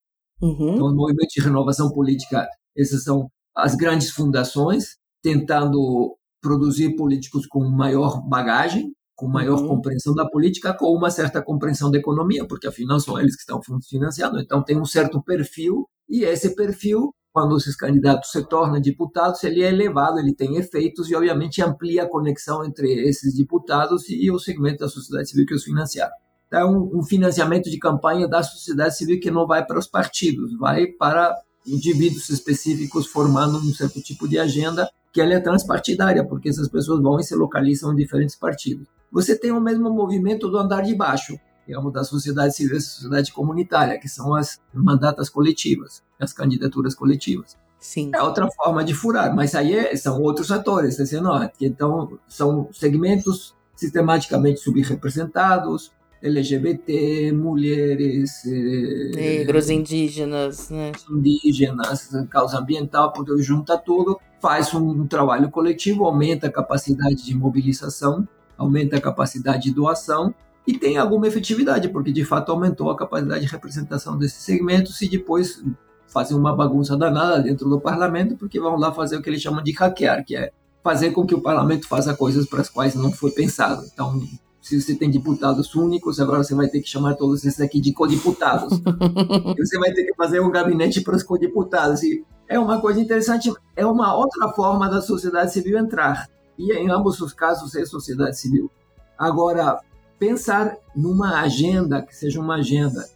[0.42, 0.74] Uhum.
[0.74, 7.68] Então, os movimentos de renovação política, essas são as grandes fundações tentando produzir políticos com
[7.68, 9.68] maior bagagem, com maior uhum.
[9.68, 13.60] compreensão da política, com uma certa compreensão da economia, porque afinal são eles que estão
[13.82, 14.40] financiando.
[14.40, 19.62] Então, tem um certo perfil e esse perfil quando esses candidatos se tornam deputados, ele
[19.62, 24.40] é elevado, ele tem efeitos e, obviamente, amplia a conexão entre esses deputados e o
[24.40, 26.14] segmento da sociedade civil que os financiaram.
[26.48, 30.88] Então, um financiamento de campanha da sociedade civil que não vai para os partidos, vai
[30.88, 36.68] para indivíduos específicos formando um certo tipo de agenda que ela é transpartidária, porque essas
[36.68, 38.88] pessoas vão e se localizam em diferentes partidos.
[39.12, 42.82] Você tem o mesmo movimento do andar de baixo, digamos, da sociedade civil e da
[42.82, 47.58] sociedade comunitária, que são as mandatas coletivas, as candidaturas coletivas.
[47.80, 48.12] Sim.
[48.14, 52.70] É outra forma de furar, mas aí é, são outros atores, dizendo, ó, então são
[52.72, 55.92] segmentos sistematicamente subrepresentados,
[56.22, 60.92] LGBT, mulheres, eh, negros, indígenas, né?
[61.10, 68.28] indígenas, causa ambiental, porque junta tudo, faz um trabalho coletivo, aumenta a capacidade de mobilização,
[68.58, 70.34] aumenta a capacidade de doação
[70.66, 75.08] e tem alguma efetividade, porque de fato aumentou a capacidade de representação desses segmentos e
[75.08, 75.64] depois
[76.08, 79.64] fazem uma bagunça danada dentro do parlamento, porque vão lá fazer o que eles chamam
[79.64, 80.52] de hackear, que é
[80.84, 83.86] fazer com que o parlamento faça coisas para as quais não foi pensado.
[83.94, 84.22] Então,
[84.62, 87.94] se você tem deputados únicos, agora você vai ter que chamar todos esses aqui de
[87.94, 88.78] codeputados.
[89.58, 92.04] você vai ter que fazer um gabinete para os codeputados.
[92.04, 96.28] E é uma coisa interessante, é uma outra forma da sociedade civil entrar.
[96.58, 98.72] E em ambos os casos é sociedade civil.
[99.18, 99.80] Agora,
[100.20, 103.08] pensar numa agenda que seja uma agenda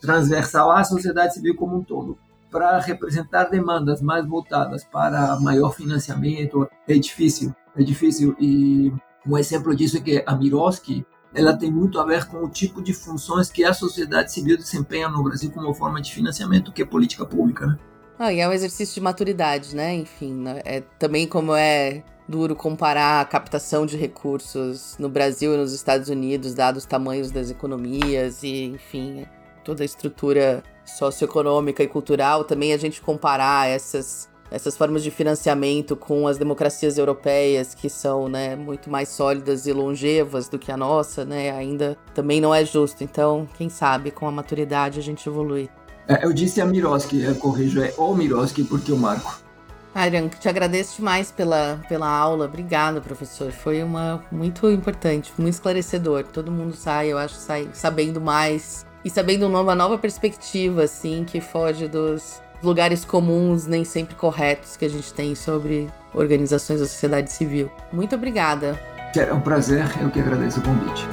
[0.00, 2.18] transversal à sociedade civil como um todo,
[2.50, 8.34] para representar demandas mais voltadas para maior financiamento, é difícil, é difícil.
[8.40, 8.92] E
[9.26, 12.82] um exemplo disso é que a Miroski, ela tem muito a ver com o tipo
[12.82, 16.84] de funções que a sociedade civil desempenha no Brasil como forma de financiamento, que é
[16.84, 17.78] política pública, né?
[18.18, 19.94] Ah, e é um exercício de maturidade, né?
[19.94, 20.60] Enfim, né?
[20.64, 26.08] é também como é duro comparar a captação de recursos no Brasil e nos Estados
[26.08, 29.26] Unidos, dados os tamanhos das economias e, enfim,
[29.64, 32.44] toda a estrutura socioeconômica e cultural.
[32.44, 38.28] Também a gente comparar essas, essas formas de financiamento com as democracias europeias, que são
[38.28, 42.64] né, muito mais sólidas e longevas do que a nossa, né, ainda também não é
[42.64, 43.02] justo.
[43.02, 45.68] Então, quem sabe, com a maturidade a gente evolui.
[46.06, 49.49] É, eu disse a Miroski, eu corrijo, é o Miroski, porque eu marco.
[49.94, 52.44] Ariane, te agradeço demais pela, pela aula.
[52.44, 53.50] Obrigada, professor.
[53.50, 56.24] Foi uma muito importante, muito esclarecedor.
[56.24, 61.40] Todo mundo sai, eu acho, sai sabendo mais e sabendo uma nova perspectiva, assim, que
[61.40, 67.32] foge dos lugares comuns, nem sempre corretos, que a gente tem sobre organizações da sociedade
[67.32, 67.70] civil.
[67.92, 68.78] Muito obrigada.
[69.16, 71.08] É um prazer, eu que agradeço o convite.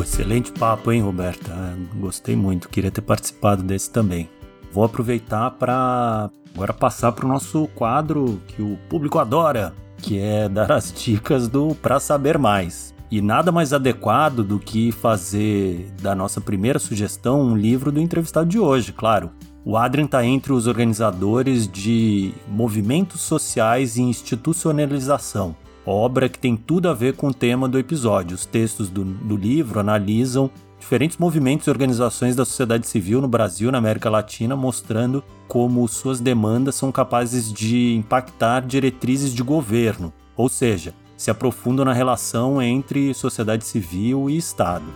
[0.00, 1.52] Pô, excelente papo, hein, Roberta?
[1.52, 4.30] Ah, gostei muito, queria ter participado desse também.
[4.72, 10.48] Vou aproveitar para agora passar para o nosso quadro que o público adora, que é
[10.48, 12.94] dar as dicas do para saber mais.
[13.10, 18.48] E nada mais adequado do que fazer da nossa primeira sugestão um livro do entrevistado
[18.48, 19.30] de hoje, claro.
[19.66, 25.54] O Adrian está entre os organizadores de Movimentos Sociais e Institucionalização,
[25.90, 28.34] obra que tem tudo a ver com o tema do episódio.
[28.34, 33.68] Os textos do, do livro analisam diferentes movimentos e organizações da sociedade civil no Brasil
[33.68, 40.12] e na América Latina, mostrando como suas demandas são capazes de impactar diretrizes de governo,
[40.36, 44.86] ou seja, se aprofundam na relação entre sociedade civil e Estado.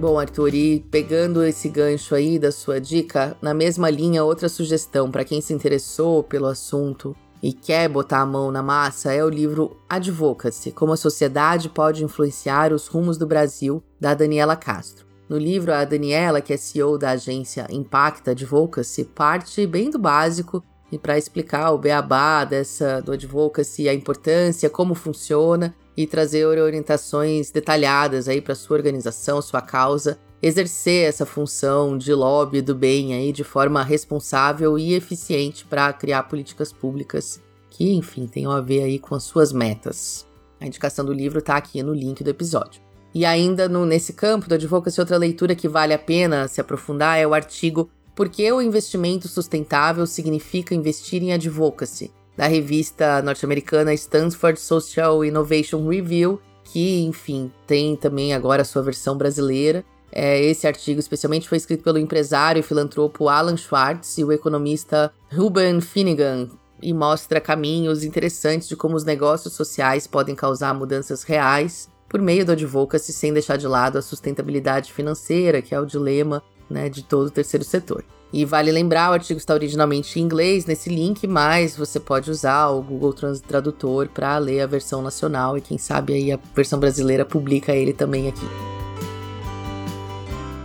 [0.00, 5.10] Bom, Arthur, e pegando esse gancho aí da sua dica, na mesma linha, outra sugestão
[5.10, 9.28] para quem se interessou pelo assunto e quer botar a mão na massa é o
[9.28, 15.06] livro Advocacy: Como a Sociedade Pode Influenciar os Rumos do Brasil, da Daniela Castro.
[15.28, 20.62] No livro, a Daniela, que é CEO da agência Impacta Advocacy, parte bem do básico
[20.90, 27.50] e para explicar o beabá dessa do advocacy, a importância, como funciona e trazer orientações
[27.50, 33.32] detalhadas aí para sua organização, sua causa, exercer essa função de lobby do bem aí
[33.32, 38.98] de forma responsável e eficiente para criar políticas públicas que, enfim, tenham a ver aí
[38.98, 40.26] com as suas metas.
[40.60, 42.82] A indicação do livro está aqui no link do episódio.
[43.14, 47.18] E ainda no, nesse campo do advocacy, outra leitura que vale a pena se aprofundar
[47.18, 53.94] é o artigo por que o investimento sustentável significa investir em advocacy, da revista norte-americana
[53.94, 59.84] Stanford Social Innovation Review, que, enfim, tem também agora a sua versão brasileira.
[60.12, 65.12] É, esse artigo, especialmente, foi escrito pelo empresário e filantropo Alan Schwartz e o economista
[65.32, 66.48] Ruben Finnegan,
[66.82, 72.44] e mostra caminhos interessantes de como os negócios sociais podem causar mudanças reais por meio
[72.44, 77.04] do advocacy, sem deixar de lado a sustentabilidade financeira, que é o dilema né, de
[77.04, 78.04] todo o terceiro setor.
[78.32, 82.68] E vale lembrar, o artigo está originalmente em inglês nesse link, mas você pode usar
[82.68, 87.24] o Google Tradutor para ler a versão nacional e quem sabe aí a versão brasileira
[87.24, 88.79] publica ele também aqui.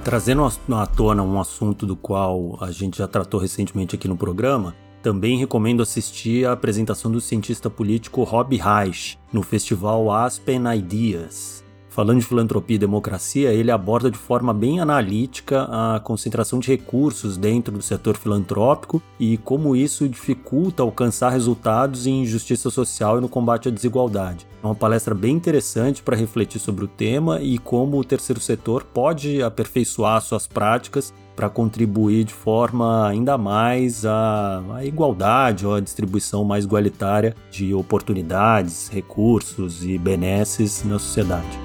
[0.05, 4.75] Trazendo à tona um assunto do qual a gente já tratou recentemente aqui no programa,
[5.01, 11.64] também recomendo assistir a apresentação do cientista político Rob Reich no festival Aspen Ideas.
[11.95, 17.37] Falando de filantropia e democracia, ele aborda de forma bem analítica a concentração de recursos
[17.37, 23.29] dentro do setor filantrópico e como isso dificulta alcançar resultados em justiça social e no
[23.29, 24.45] combate à desigualdade.
[24.61, 28.83] É uma palestra bem interessante para refletir sobre o tema e como o terceiro setor
[28.83, 35.79] pode aperfeiçoar suas práticas para contribuir de forma ainda mais à, à igualdade ou à
[35.79, 41.57] distribuição mais igualitária de oportunidades, recursos e benesses na sociedade.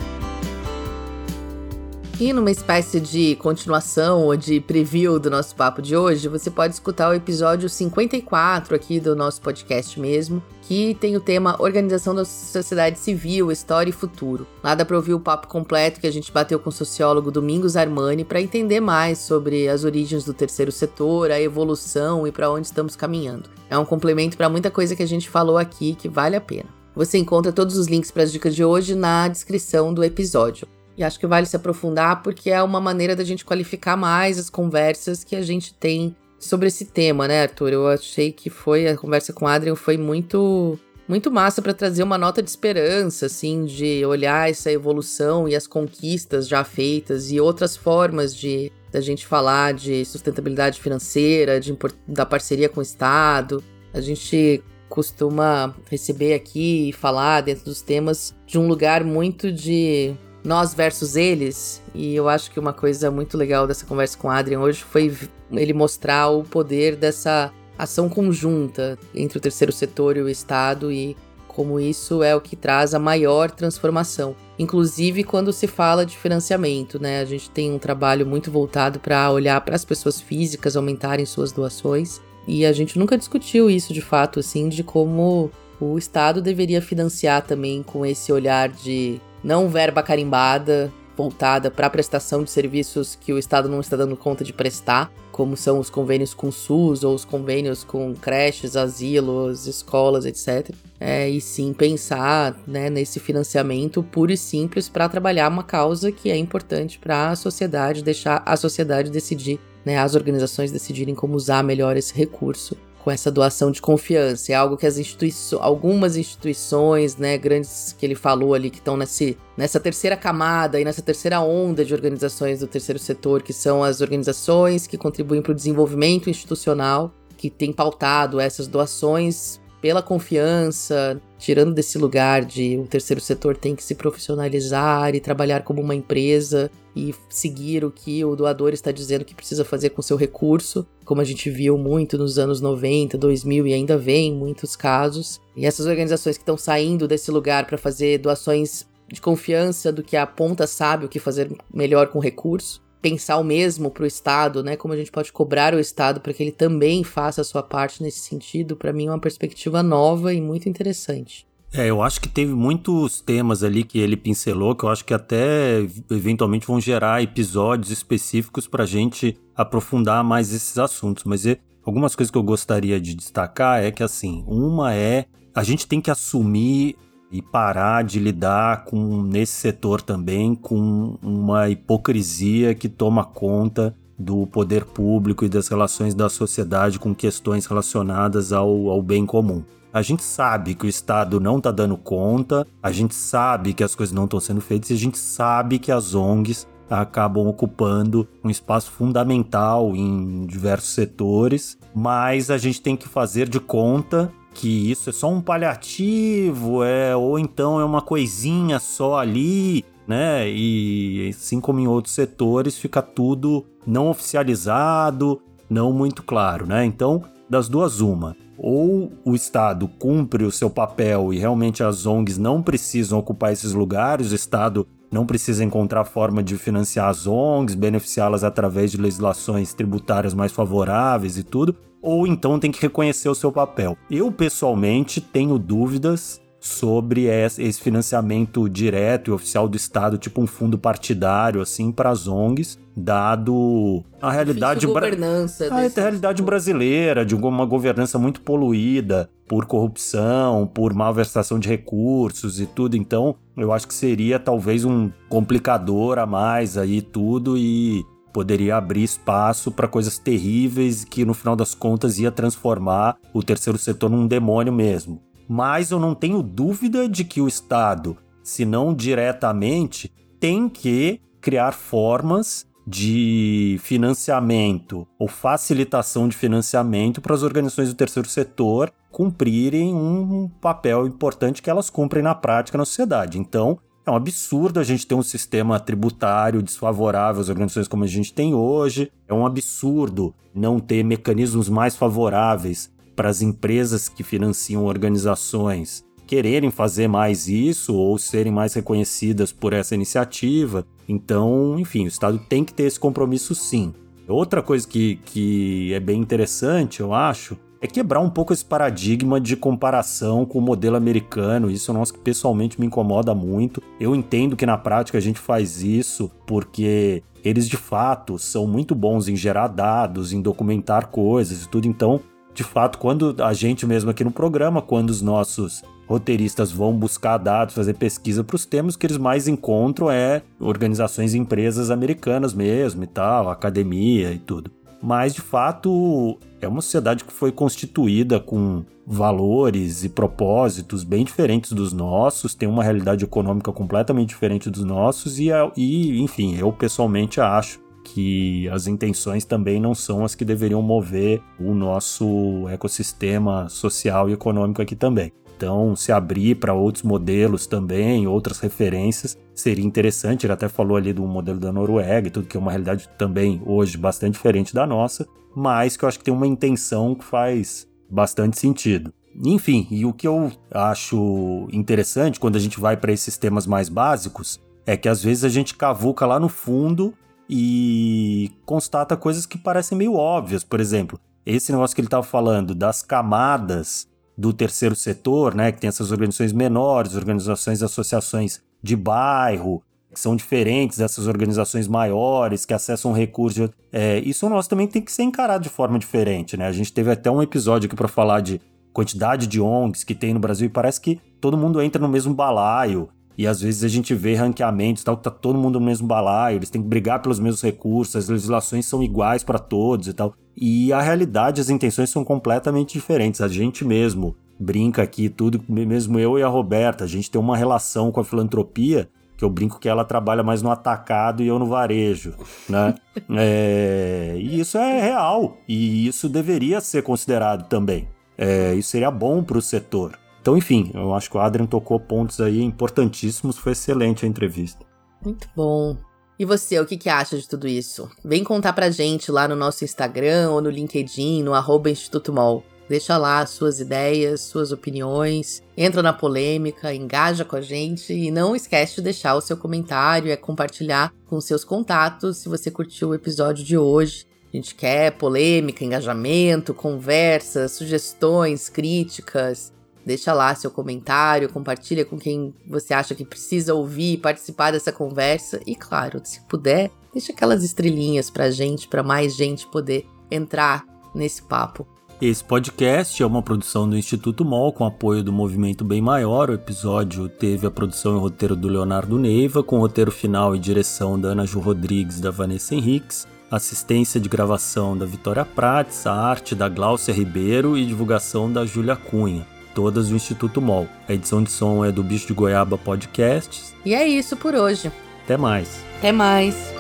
[2.21, 6.75] E numa espécie de continuação ou de preview do nosso papo de hoje, você pode
[6.75, 12.27] escutar o episódio 54 aqui do nosso podcast mesmo, que tem o tema Organização da
[12.27, 14.47] Sociedade Civil, História e Futuro.
[14.63, 17.75] Lá dá para ouvir o papo completo que a gente bateu com o sociólogo Domingos
[17.75, 22.67] Armani para entender mais sobre as origens do terceiro setor, a evolução e para onde
[22.67, 23.49] estamos caminhando.
[23.71, 26.69] É um complemento para muita coisa que a gente falou aqui que vale a pena.
[26.95, 30.69] Você encontra todos os links para as dicas de hoje na descrição do episódio.
[31.01, 34.51] E acho que vale se aprofundar porque é uma maneira da gente qualificar mais as
[34.51, 37.73] conversas que a gente tem sobre esse tema, né, Arthur?
[37.73, 40.79] Eu achei que foi a conversa com o Adrian foi muito
[41.09, 45.67] muito massa para trazer uma nota de esperança, assim, de olhar essa evolução e as
[45.67, 51.75] conquistas já feitas e outras formas de da gente falar de sustentabilidade financeira, de,
[52.07, 53.65] da parceria com o Estado.
[53.95, 60.15] A gente costuma receber aqui e falar dentro dos temas de um lugar muito de
[60.45, 61.83] nós versus eles.
[61.95, 65.17] E eu acho que uma coisa muito legal dessa conversa com o Adrian hoje foi
[65.53, 71.17] ele mostrar o poder dessa ação conjunta entre o terceiro setor e o Estado e
[71.49, 74.37] como isso é o que traz a maior transformação.
[74.59, 77.21] Inclusive quando se fala de financiamento, né?
[77.21, 81.51] A gente tem um trabalho muito voltado para olhar para as pessoas físicas aumentarem suas
[81.51, 86.81] doações e a gente nunca discutiu isso de fato, assim, de como o Estado deveria
[86.81, 93.15] financiar também com esse olhar de não verba carimbada voltada para a prestação de serviços
[93.15, 97.05] que o Estado não está dando conta de prestar, como são os convênios com SUS
[97.05, 100.75] ou os convênios com creches, asilos, escolas, etc.
[100.99, 106.31] É, e sim pensar né, nesse financiamento puro e simples para trabalhar uma causa que
[106.31, 111.63] é importante para a sociedade, deixar a sociedade decidir, né, as organizações decidirem como usar
[111.63, 114.53] melhor esse recurso com essa doação de confiança.
[114.53, 118.97] É algo que as instituições, algumas instituições, né, grandes que ele falou ali, que estão
[118.97, 123.83] nesse, nessa terceira camada e nessa terceira onda de organizações do terceiro setor, que são
[123.83, 131.21] as organizações que contribuem para o desenvolvimento institucional, que tem pautado essas doações pela confiança,
[131.39, 135.95] tirando desse lugar de o terceiro setor tem que se profissionalizar e trabalhar como uma
[135.95, 140.87] empresa e seguir o que o doador está dizendo que precisa fazer com seu recurso,
[141.05, 145.41] como a gente viu muito nos anos 90, 2000 e ainda vem em muitos casos.
[145.57, 150.17] E essas organizações que estão saindo desse lugar para fazer doações de confiança do que
[150.17, 154.07] a ponta sabe o que fazer melhor com o recurso, pensar o mesmo para o
[154.07, 154.77] Estado, né?
[154.77, 158.03] Como a gente pode cobrar o Estado para que ele também faça a sua parte
[158.03, 161.47] nesse sentido, para mim é uma perspectiva nova e muito interessante.
[161.73, 165.15] É, eu acho que teve muitos temas ali que ele pincelou que eu acho que
[165.15, 165.79] até
[166.11, 171.23] eventualmente vão gerar episódios específicos para a gente aprofundar mais esses assuntos.
[171.23, 175.63] Mas é, algumas coisas que eu gostaria de destacar é que, assim, uma é a
[175.63, 176.97] gente tem que assumir
[177.31, 184.47] e parar de lidar com nesse setor também com uma hipocrisia que toma conta do
[184.47, 189.63] poder público e das relações da sociedade com questões relacionadas ao, ao bem comum.
[189.93, 193.95] A gente sabe que o Estado não está dando conta, a gente sabe que as
[193.95, 198.51] coisas não estão sendo feitas e a gente sabe que as ONGs acabam ocupando um
[198.51, 205.11] espaço fundamental em diversos setores, mas a gente tem que fazer de conta que isso
[205.11, 210.51] é só um paliativo, é ou então é uma coisinha só ali, né?
[210.51, 216.85] E assim como em outros setores, fica tudo não oficializado, não muito claro, né?
[216.85, 222.39] Então, das duas uma, ou o Estado cumpre o seu papel e realmente as ONGs
[222.39, 227.75] não precisam ocupar esses lugares, o Estado não precisa encontrar forma de financiar as ONGs,
[227.75, 233.35] beneficiá-las através de legislações tributárias mais favoráveis e tudo, ou então tem que reconhecer o
[233.35, 233.97] seu papel.
[234.11, 240.79] Eu, pessoalmente, tenho dúvidas sobre esse financiamento direto e oficial do Estado, tipo um fundo
[240.79, 248.19] partidário, assim, para as ONGs, dado a realidade, governança a realidade brasileira, de uma governança
[248.19, 252.97] muito poluída por corrupção, por malversação de recursos e tudo.
[252.97, 259.03] Então, eu acho que seria talvez um complicador a mais aí tudo e poderia abrir
[259.03, 264.27] espaço para coisas terríveis que no final das contas ia transformar o terceiro setor num
[264.27, 265.23] demônio mesmo.
[265.49, 271.73] Mas eu não tenho dúvida de que o Estado, se não diretamente, tem que criar
[271.73, 280.49] formas de financiamento ou facilitação de financiamento para as organizações do terceiro setor cumprirem um
[280.61, 283.39] papel importante que elas cumprem na prática na sociedade.
[283.39, 283.79] Então,
[284.11, 288.33] é um absurdo a gente ter um sistema tributário desfavorável às organizações como a gente
[288.33, 289.11] tem hoje.
[289.29, 296.71] É um absurdo não ter mecanismos mais favoráveis para as empresas que financiam organizações quererem
[296.71, 300.87] fazer mais isso ou serem mais reconhecidas por essa iniciativa.
[301.09, 303.93] Então, enfim, o Estado tem que ter esse compromisso sim.
[304.29, 309.41] Outra coisa que, que é bem interessante, eu acho, é quebrar um pouco esse paradigma
[309.41, 311.71] de comparação com o modelo americano.
[311.71, 313.83] Isso é um negócio que pessoalmente me incomoda muito.
[313.99, 318.95] Eu entendo que na prática a gente faz isso porque eles de fato são muito
[318.95, 321.89] bons em gerar dados, em documentar coisas e tudo.
[321.89, 322.21] Então,
[322.53, 327.39] de fato, quando a gente mesmo aqui no programa, quando os nossos roteiristas vão buscar
[327.39, 332.53] dados, fazer pesquisa para os temas, que eles mais encontram é organizações e empresas americanas
[332.53, 334.71] mesmo e tal, academia e tudo
[335.03, 341.73] mas de fato é uma sociedade que foi constituída com valores e propósitos bem diferentes
[341.73, 347.41] dos nossos, tem uma realidade econômica completamente diferente dos nossos e, e enfim, eu pessoalmente
[347.41, 354.29] acho que as intenções também não são as que deveriam mover o nosso ecossistema social
[354.29, 355.33] e econômico aqui também.
[355.61, 360.47] Então, se abrir para outros modelos também, outras referências, seria interessante.
[360.47, 363.61] Ele até falou ali do modelo da Noruega e tudo, que é uma realidade também
[363.67, 367.87] hoje bastante diferente da nossa, mas que eu acho que tem uma intenção que faz
[368.09, 369.13] bastante sentido.
[369.45, 373.91] Enfim, e o que eu acho interessante quando a gente vai para esses temas mais
[373.91, 377.13] básicos é que às vezes a gente cavuca lá no fundo
[377.51, 380.65] e constata coisas que parecem meio óbvias.
[380.65, 384.09] Por exemplo, esse negócio que ele estava falando das camadas
[384.41, 390.35] do terceiro setor, né, que tem essas organizações menores, organizações associações de bairro, que são
[390.35, 393.69] diferentes dessas organizações maiores, que acessam recursos.
[393.93, 396.67] É, isso nós também tem que ser encarado de forma diferente, né?
[396.67, 398.61] A gente teve até um episódio aqui para falar de
[398.95, 402.35] quantidade de ONGs que tem no Brasil e parece que todo mundo entra no mesmo
[402.35, 403.11] balaio.
[403.37, 406.71] E às vezes a gente vê ranqueamentos, tal, tá todo mundo no mesmo balaio, eles
[406.71, 410.35] têm que brigar pelos mesmos recursos, as legislações são iguais para todos e tal.
[410.57, 413.41] E a realidade, as intenções são completamente diferentes.
[413.41, 417.57] A gente mesmo brinca aqui tudo, mesmo eu e a Roberta, a gente tem uma
[417.57, 419.09] relação com a filantropia
[419.41, 422.35] que eu brinco que ela trabalha mais no atacado e eu no varejo,
[422.69, 422.95] né?
[423.39, 428.07] é, e isso é real e isso deveria ser considerado também.
[428.37, 430.19] É, isso seria bom para o setor.
[430.43, 434.85] Então, enfim, eu acho que o Adrian tocou pontos aí importantíssimos, foi excelente a entrevista.
[435.25, 435.97] Muito bom.
[436.41, 438.11] E você, o que, que acha de tudo isso?
[438.25, 442.65] Vem contar pra gente lá no nosso Instagram ou no LinkedIn, no arroba Instituto Mol.
[442.89, 448.57] Deixa lá suas ideias, suas opiniões, entra na polêmica, engaja com a gente e não
[448.57, 453.15] esquece de deixar o seu comentário, é compartilhar com seus contatos se você curtiu o
[453.15, 454.27] episódio de hoje.
[454.51, 459.75] A gente quer polêmica, engajamento, conversas, sugestões, críticas.
[460.11, 465.61] Deixa lá seu comentário, compartilha com quem você acha que precisa ouvir, participar dessa conversa
[465.65, 470.85] e, claro, se puder, deixa aquelas estrelinhas pra gente, para mais gente poder entrar
[471.15, 471.87] nesse papo.
[472.21, 476.51] Esse podcast é uma produção do Instituto MOL com apoio do Movimento Bem Maior.
[476.51, 481.21] O episódio teve a produção e roteiro do Leonardo Neiva, com roteiro final e direção
[481.21, 486.13] da Ana Ju Rodrigues e da Vanessa Henriques, assistência de gravação da Vitória Prates, a
[486.13, 489.47] arte da Gláucia Ribeiro e divulgação da Júlia Cunha,
[489.81, 490.87] todas do Instituto MOL.
[491.09, 493.75] A edição de som é do Bicho de Goiaba Podcasts.
[493.83, 494.93] E é isso por hoje.
[495.25, 495.83] Até mais.
[495.99, 496.80] Até mais.